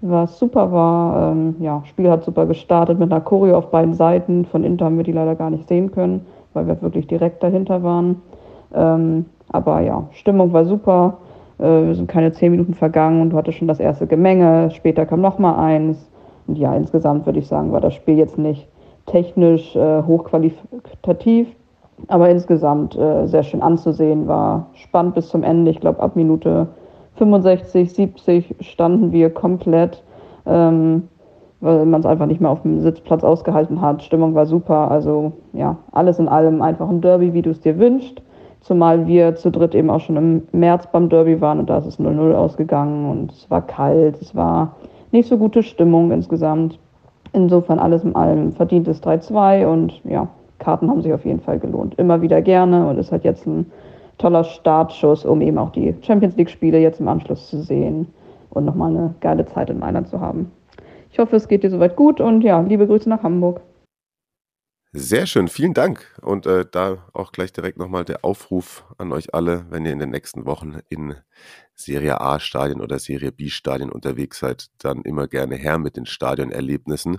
[0.00, 1.32] was super war.
[1.32, 4.44] Ähm, ja, Spiel hat super gestartet mit einer Choreo auf beiden Seiten.
[4.44, 7.82] Von Inter haben wir die leider gar nicht sehen können, weil wir wirklich direkt dahinter
[7.82, 8.22] waren.
[8.74, 11.18] Ähm, aber ja, Stimmung war super.
[11.58, 14.70] Äh, wir sind keine zehn Minuten vergangen und du hattest schon das erste Gemenge.
[14.70, 16.08] Später kam noch mal eins.
[16.46, 18.68] Und ja, insgesamt würde ich sagen, war das Spiel jetzt nicht
[19.06, 21.48] technisch äh, hochqualitativ,
[22.08, 24.28] aber insgesamt äh, sehr schön anzusehen.
[24.28, 25.70] War spannend bis zum Ende.
[25.70, 26.68] Ich glaube, ab Minute
[27.18, 30.02] 65, 70 standen wir komplett,
[30.46, 31.08] ähm,
[31.60, 34.02] weil man es einfach nicht mehr auf dem Sitzplatz ausgehalten hat.
[34.02, 34.90] Stimmung war super.
[34.90, 38.22] Also ja, alles in allem einfach ein Derby, wie du es dir wünschst.
[38.60, 41.86] Zumal wir zu dritt eben auch schon im März beim Derby waren und da ist
[41.86, 44.74] es 0-0 ausgegangen und es war kalt, es war
[45.12, 46.78] nicht so gute Stimmung insgesamt.
[47.32, 51.94] Insofern alles in allem verdientes 3-2 und ja, Karten haben sich auf jeden Fall gelohnt.
[51.98, 53.66] Immer wieder gerne und es hat jetzt ein
[54.18, 58.06] toller Startschuss, um eben auch die Champions League-Spiele jetzt im Anschluss zu sehen
[58.50, 60.50] und nochmal eine geile Zeit in Mailand zu haben.
[61.10, 63.60] Ich hoffe, es geht dir soweit gut und ja, liebe Grüße nach Hamburg.
[64.92, 66.06] Sehr schön, vielen Dank.
[66.22, 69.98] Und äh, da auch gleich direkt nochmal der Aufruf an euch alle, wenn ihr in
[69.98, 71.14] den nächsten Wochen in
[71.74, 77.18] Serie A-Stadien oder Serie B-Stadien unterwegs seid, dann immer gerne her mit den Stadionerlebnissen.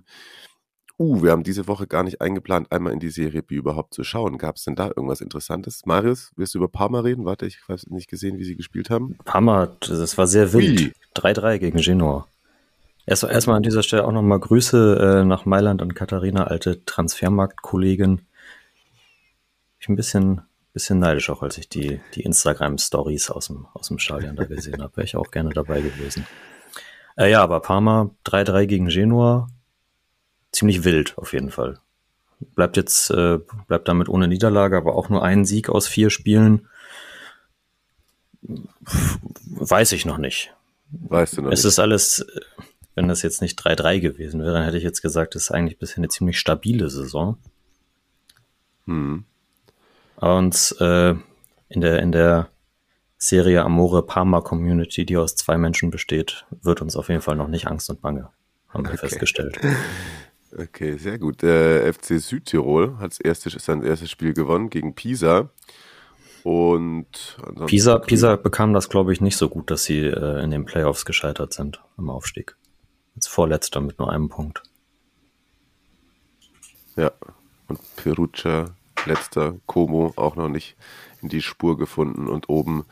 [1.00, 4.04] Uh, wir haben diese Woche gar nicht eingeplant, einmal in die Serie B überhaupt zu
[4.04, 4.38] schauen.
[4.38, 5.86] Gab es denn da irgendwas Interessantes?
[5.86, 7.24] Marius, wirst du über Parma reden?
[7.24, 9.18] Warte, ich habe nicht gesehen, wie sie gespielt haben.
[9.24, 10.93] Parma, das war sehr wild.
[11.16, 12.28] 3-3 gegen Genoa.
[13.06, 18.20] Erst, erstmal an dieser Stelle auch nochmal Grüße äh, nach Mailand an Katharina, alte Transfermarkt-Kollegin.
[19.80, 20.41] Ich bin ein bisschen,
[20.74, 24.84] bisschen neidisch auch, als ich die, die Instagram-Stories aus dem, aus dem Stadion da gesehen
[24.84, 24.97] habe.
[24.97, 26.28] Wäre ich auch gerne dabei gewesen.
[27.16, 29.47] Äh, ja, aber Parma 3-3 gegen Genua
[30.52, 31.80] ziemlich wild auf jeden Fall.
[32.39, 36.68] Bleibt jetzt, äh, bleibt damit ohne Niederlage, aber auch nur ein Sieg aus vier Spielen.
[38.41, 40.54] Weiß ich noch nicht.
[40.91, 41.66] Weißt du noch es nicht.
[41.66, 42.26] ist alles,
[42.95, 45.78] wenn das jetzt nicht 3-3 gewesen wäre, dann hätte ich jetzt gesagt, es ist eigentlich
[45.78, 47.38] bisher eine ziemlich stabile Saison.
[48.86, 49.26] Hm.
[50.16, 51.12] Und äh,
[51.70, 52.50] in der, in der
[53.18, 57.50] Serie Amore Parma Community, die aus zwei Menschen besteht, wird uns auf jeden Fall noch
[57.50, 58.30] nicht Angst und Bange,
[58.70, 58.97] haben wir okay.
[58.97, 59.60] festgestellt.
[60.58, 61.41] Okay, sehr gut.
[61.41, 65.50] Der FC Südtirol hat erste, sein erstes Spiel gewonnen gegen Pisa.
[66.43, 67.38] Und
[67.68, 71.06] Pisa, Pisa bekam das, glaube ich, nicht so gut, dass sie äh, in den Playoffs
[71.06, 72.56] gescheitert sind im Aufstieg.
[73.16, 74.64] Jetzt vorletzter mit nur einem Punkt.
[76.95, 77.12] Ja,
[77.68, 78.66] und Perugia,
[79.06, 80.76] letzter, Como auch noch nicht
[81.22, 82.86] in die Spur gefunden und oben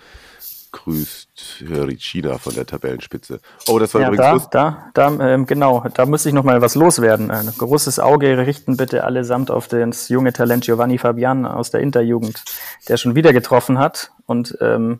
[0.72, 3.40] grüßt Ricina von der Tabellenspitze.
[3.68, 6.62] Oh, das war Ja, übrigens da, da, da, ähm, genau, da muss ich noch mal
[6.62, 7.32] was loswerden.
[7.32, 12.44] Ein großes Auge richten bitte allesamt auf das junge Talent Giovanni Fabian aus der Interjugend,
[12.88, 15.00] der schon wieder getroffen hat und ähm,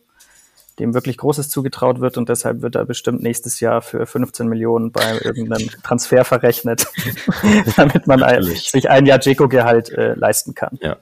[0.80, 4.92] dem wirklich Großes zugetraut wird und deshalb wird er bestimmt nächstes Jahr für 15 Millionen
[4.92, 6.88] bei irgendeinem Transfer verrechnet,
[7.76, 10.78] damit man ein, sich ein Jahr Dzeko-Gehalt äh, leisten kann.
[10.82, 10.98] Ja.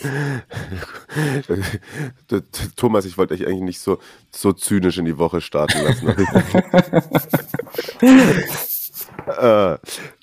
[2.76, 3.98] Thomas, ich wollte dich eigentlich nicht so,
[4.30, 6.08] so zynisch in die Woche starten lassen.
[9.26, 9.78] äh,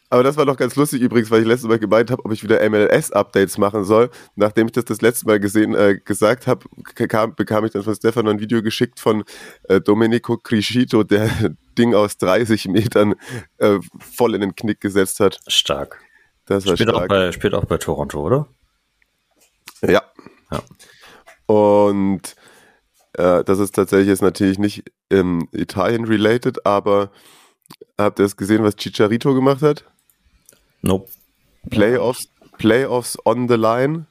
[0.10, 2.42] aber das war doch ganz lustig übrigens, weil ich letztes Mal gemeint habe, ob ich
[2.42, 4.10] wieder MLS-Updates machen soll.
[4.36, 6.66] Nachdem ich das das letzte Mal gesehen, äh, gesagt habe,
[6.96, 9.26] kam, bekam ich dann von Stefan ein Video geschickt von
[9.64, 11.30] äh, Domenico Criscito, der
[11.78, 13.16] Ding aus 30 Metern
[13.58, 15.40] äh, voll in den Knick gesetzt hat.
[15.48, 16.00] Stark.
[16.46, 17.10] Das war Spielt auch, stark.
[17.10, 18.48] bei, spielt auch bei Toronto, oder?
[19.82, 20.02] Ja.
[20.52, 20.64] Ja.
[21.46, 22.36] Und
[23.14, 27.12] äh, das ist tatsächlich jetzt natürlich nicht ähm, Italien-related, aber
[27.98, 29.86] habt ihr es gesehen, was Chicharito gemacht hat?
[30.82, 31.10] Nope.
[31.70, 34.06] Playoffs, Playoffs on the line.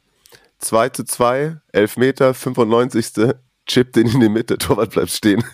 [0.59, 3.35] 2 zu 2, Elfmeter, 95.
[3.67, 5.45] Chip den in die Mitte, Torwart bleibt stehen.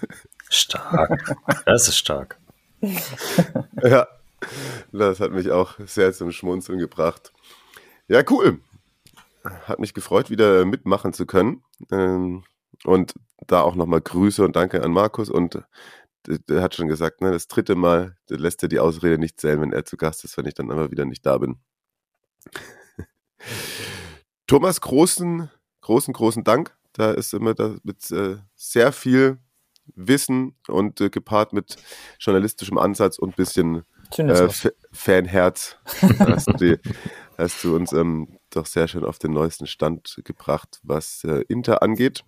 [0.48, 1.34] Stark.
[1.64, 2.38] Das ist stark.
[3.82, 4.06] ja,
[4.92, 7.32] das hat mich auch sehr zum Schmunzeln gebracht.
[8.08, 8.60] Ja, cool.
[9.44, 11.64] Hat mich gefreut, wieder mitmachen zu können.
[11.90, 12.44] Ähm,
[12.84, 13.14] Und
[13.46, 15.28] da auch nochmal Grüße und Danke an Markus.
[15.30, 15.62] Und
[16.26, 19.60] der, der hat schon gesagt, ne, das dritte Mal lässt er die Ausrede nicht zählen,
[19.60, 21.56] wenn er zu Gast ist, wenn ich dann aber wieder nicht da bin.
[24.46, 26.76] Thomas, großen, großen, großen Dank.
[26.92, 29.38] Da ist immer da mit äh, sehr viel
[29.94, 31.76] Wissen und äh, gepaart mit
[32.20, 33.84] journalistischem Ansatz und bisschen
[34.18, 34.48] äh,
[34.92, 35.76] Fanherz
[36.18, 36.78] hast du, die,
[37.38, 41.82] hast du uns ähm, doch sehr schön auf den neuesten Stand gebracht, was äh, Inter
[41.82, 42.24] angeht.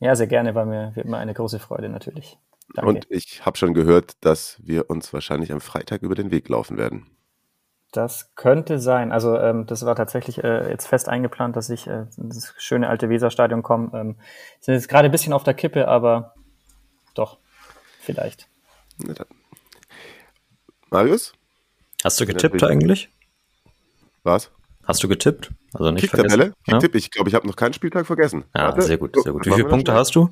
[0.00, 2.38] Ja, sehr gerne, war mir wie immer eine große Freude natürlich.
[2.74, 2.88] Danke.
[2.88, 6.78] Und ich habe schon gehört, dass wir uns wahrscheinlich am Freitag über den Weg laufen
[6.78, 7.06] werden.
[7.92, 9.12] Das könnte sein.
[9.12, 12.88] Also ähm, das war tatsächlich äh, jetzt fest eingeplant, dass ich äh, in das schöne
[12.88, 13.90] alte Weserstadion komme.
[13.92, 14.16] Ähm,
[14.60, 16.34] sind jetzt gerade ein bisschen auf der Kippe, aber
[17.14, 17.38] doch,
[18.00, 18.48] vielleicht.
[18.98, 19.26] Na dann.
[20.90, 21.34] Marius,
[22.02, 23.10] Hast du getippt eigentlich?
[24.22, 24.50] Was?
[24.84, 25.50] Hast du getippt?
[25.74, 26.54] Also nicht Kicktabelle?
[26.66, 26.78] Ja?
[26.78, 26.94] Kicktipp.
[26.96, 28.44] Ich glaube, ich habe noch keinen Spieltag vergessen.
[28.54, 28.82] Ja, Warte.
[28.82, 29.46] sehr gut, sehr gut.
[29.46, 30.30] Wie viele Punkte hast du?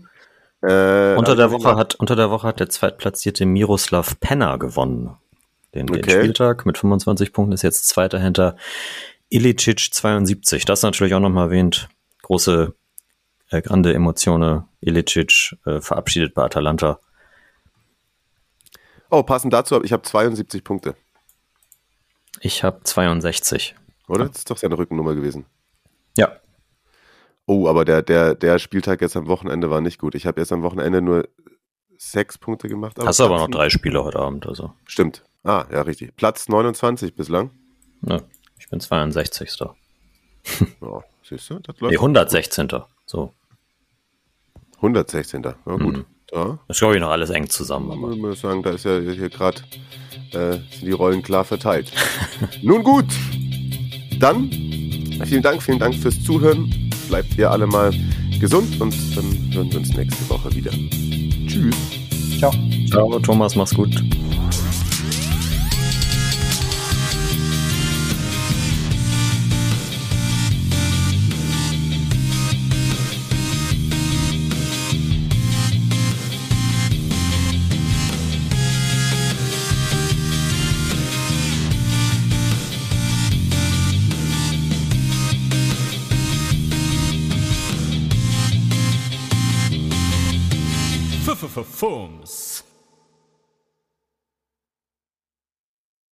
[0.63, 5.17] Äh, Unter der ich Woche hat, unter der Woche hat der zweitplatzierte Miroslav Penner gewonnen.
[5.75, 6.19] Den, den Okay.
[6.19, 8.57] Spieltag mit 25 Punkten ist jetzt Zweiter hinter
[9.31, 10.65] Ilicic 72.
[10.65, 11.89] Das natürlich auch nochmal erwähnt.
[12.23, 12.75] Große,
[13.51, 14.65] äh, grande Emotionen.
[14.81, 16.99] Ilicic äh, verabschiedet bei Atalanta.
[19.11, 20.95] Oh, passend dazu, ich habe 72 Punkte.
[22.41, 23.77] Ich habe 62.
[24.09, 24.27] Oder?
[24.27, 25.47] Das ist doch seine Rückennummer gewesen.
[26.17, 26.33] Ja.
[27.47, 30.15] Oh, aber der, der, der Spieltag jetzt am Wochenende war nicht gut.
[30.15, 31.29] Ich habe jetzt am Wochenende nur
[31.99, 32.97] sechs Punkte gemacht.
[32.99, 34.73] Hast du aber noch drei Spiele heute Abend, also.
[34.87, 35.23] Stimmt.
[35.45, 36.17] Ah, ja, richtig.
[36.17, 37.51] Platz 29 bislang.
[38.01, 38.23] Ne,
[38.59, 39.59] ich bin 62.
[40.81, 41.99] Ja, siehst du, das Nee, läuft.
[41.99, 42.69] 116.
[43.05, 43.35] So.
[44.77, 45.43] 116.
[45.43, 45.81] Ja, gut.
[45.81, 46.07] Mhm.
[46.33, 47.91] Ja, Das ist, glaube ich, noch alles eng zusammen.
[47.91, 48.13] Aber.
[48.13, 49.61] ich muss sagen, da ist ja hier gerade
[50.33, 51.91] äh, sind die Rollen klar verteilt.
[52.63, 53.07] Nun gut,
[54.19, 54.51] dann
[55.25, 56.91] vielen Dank, vielen Dank fürs Zuhören.
[57.09, 57.93] Bleibt ihr alle mal
[58.41, 60.71] gesund und dann hören wir uns nächste Woche wieder.
[61.47, 61.75] Tschüss.
[62.39, 62.53] Ciao.
[62.89, 63.95] Ciao, Thomas, mach's gut.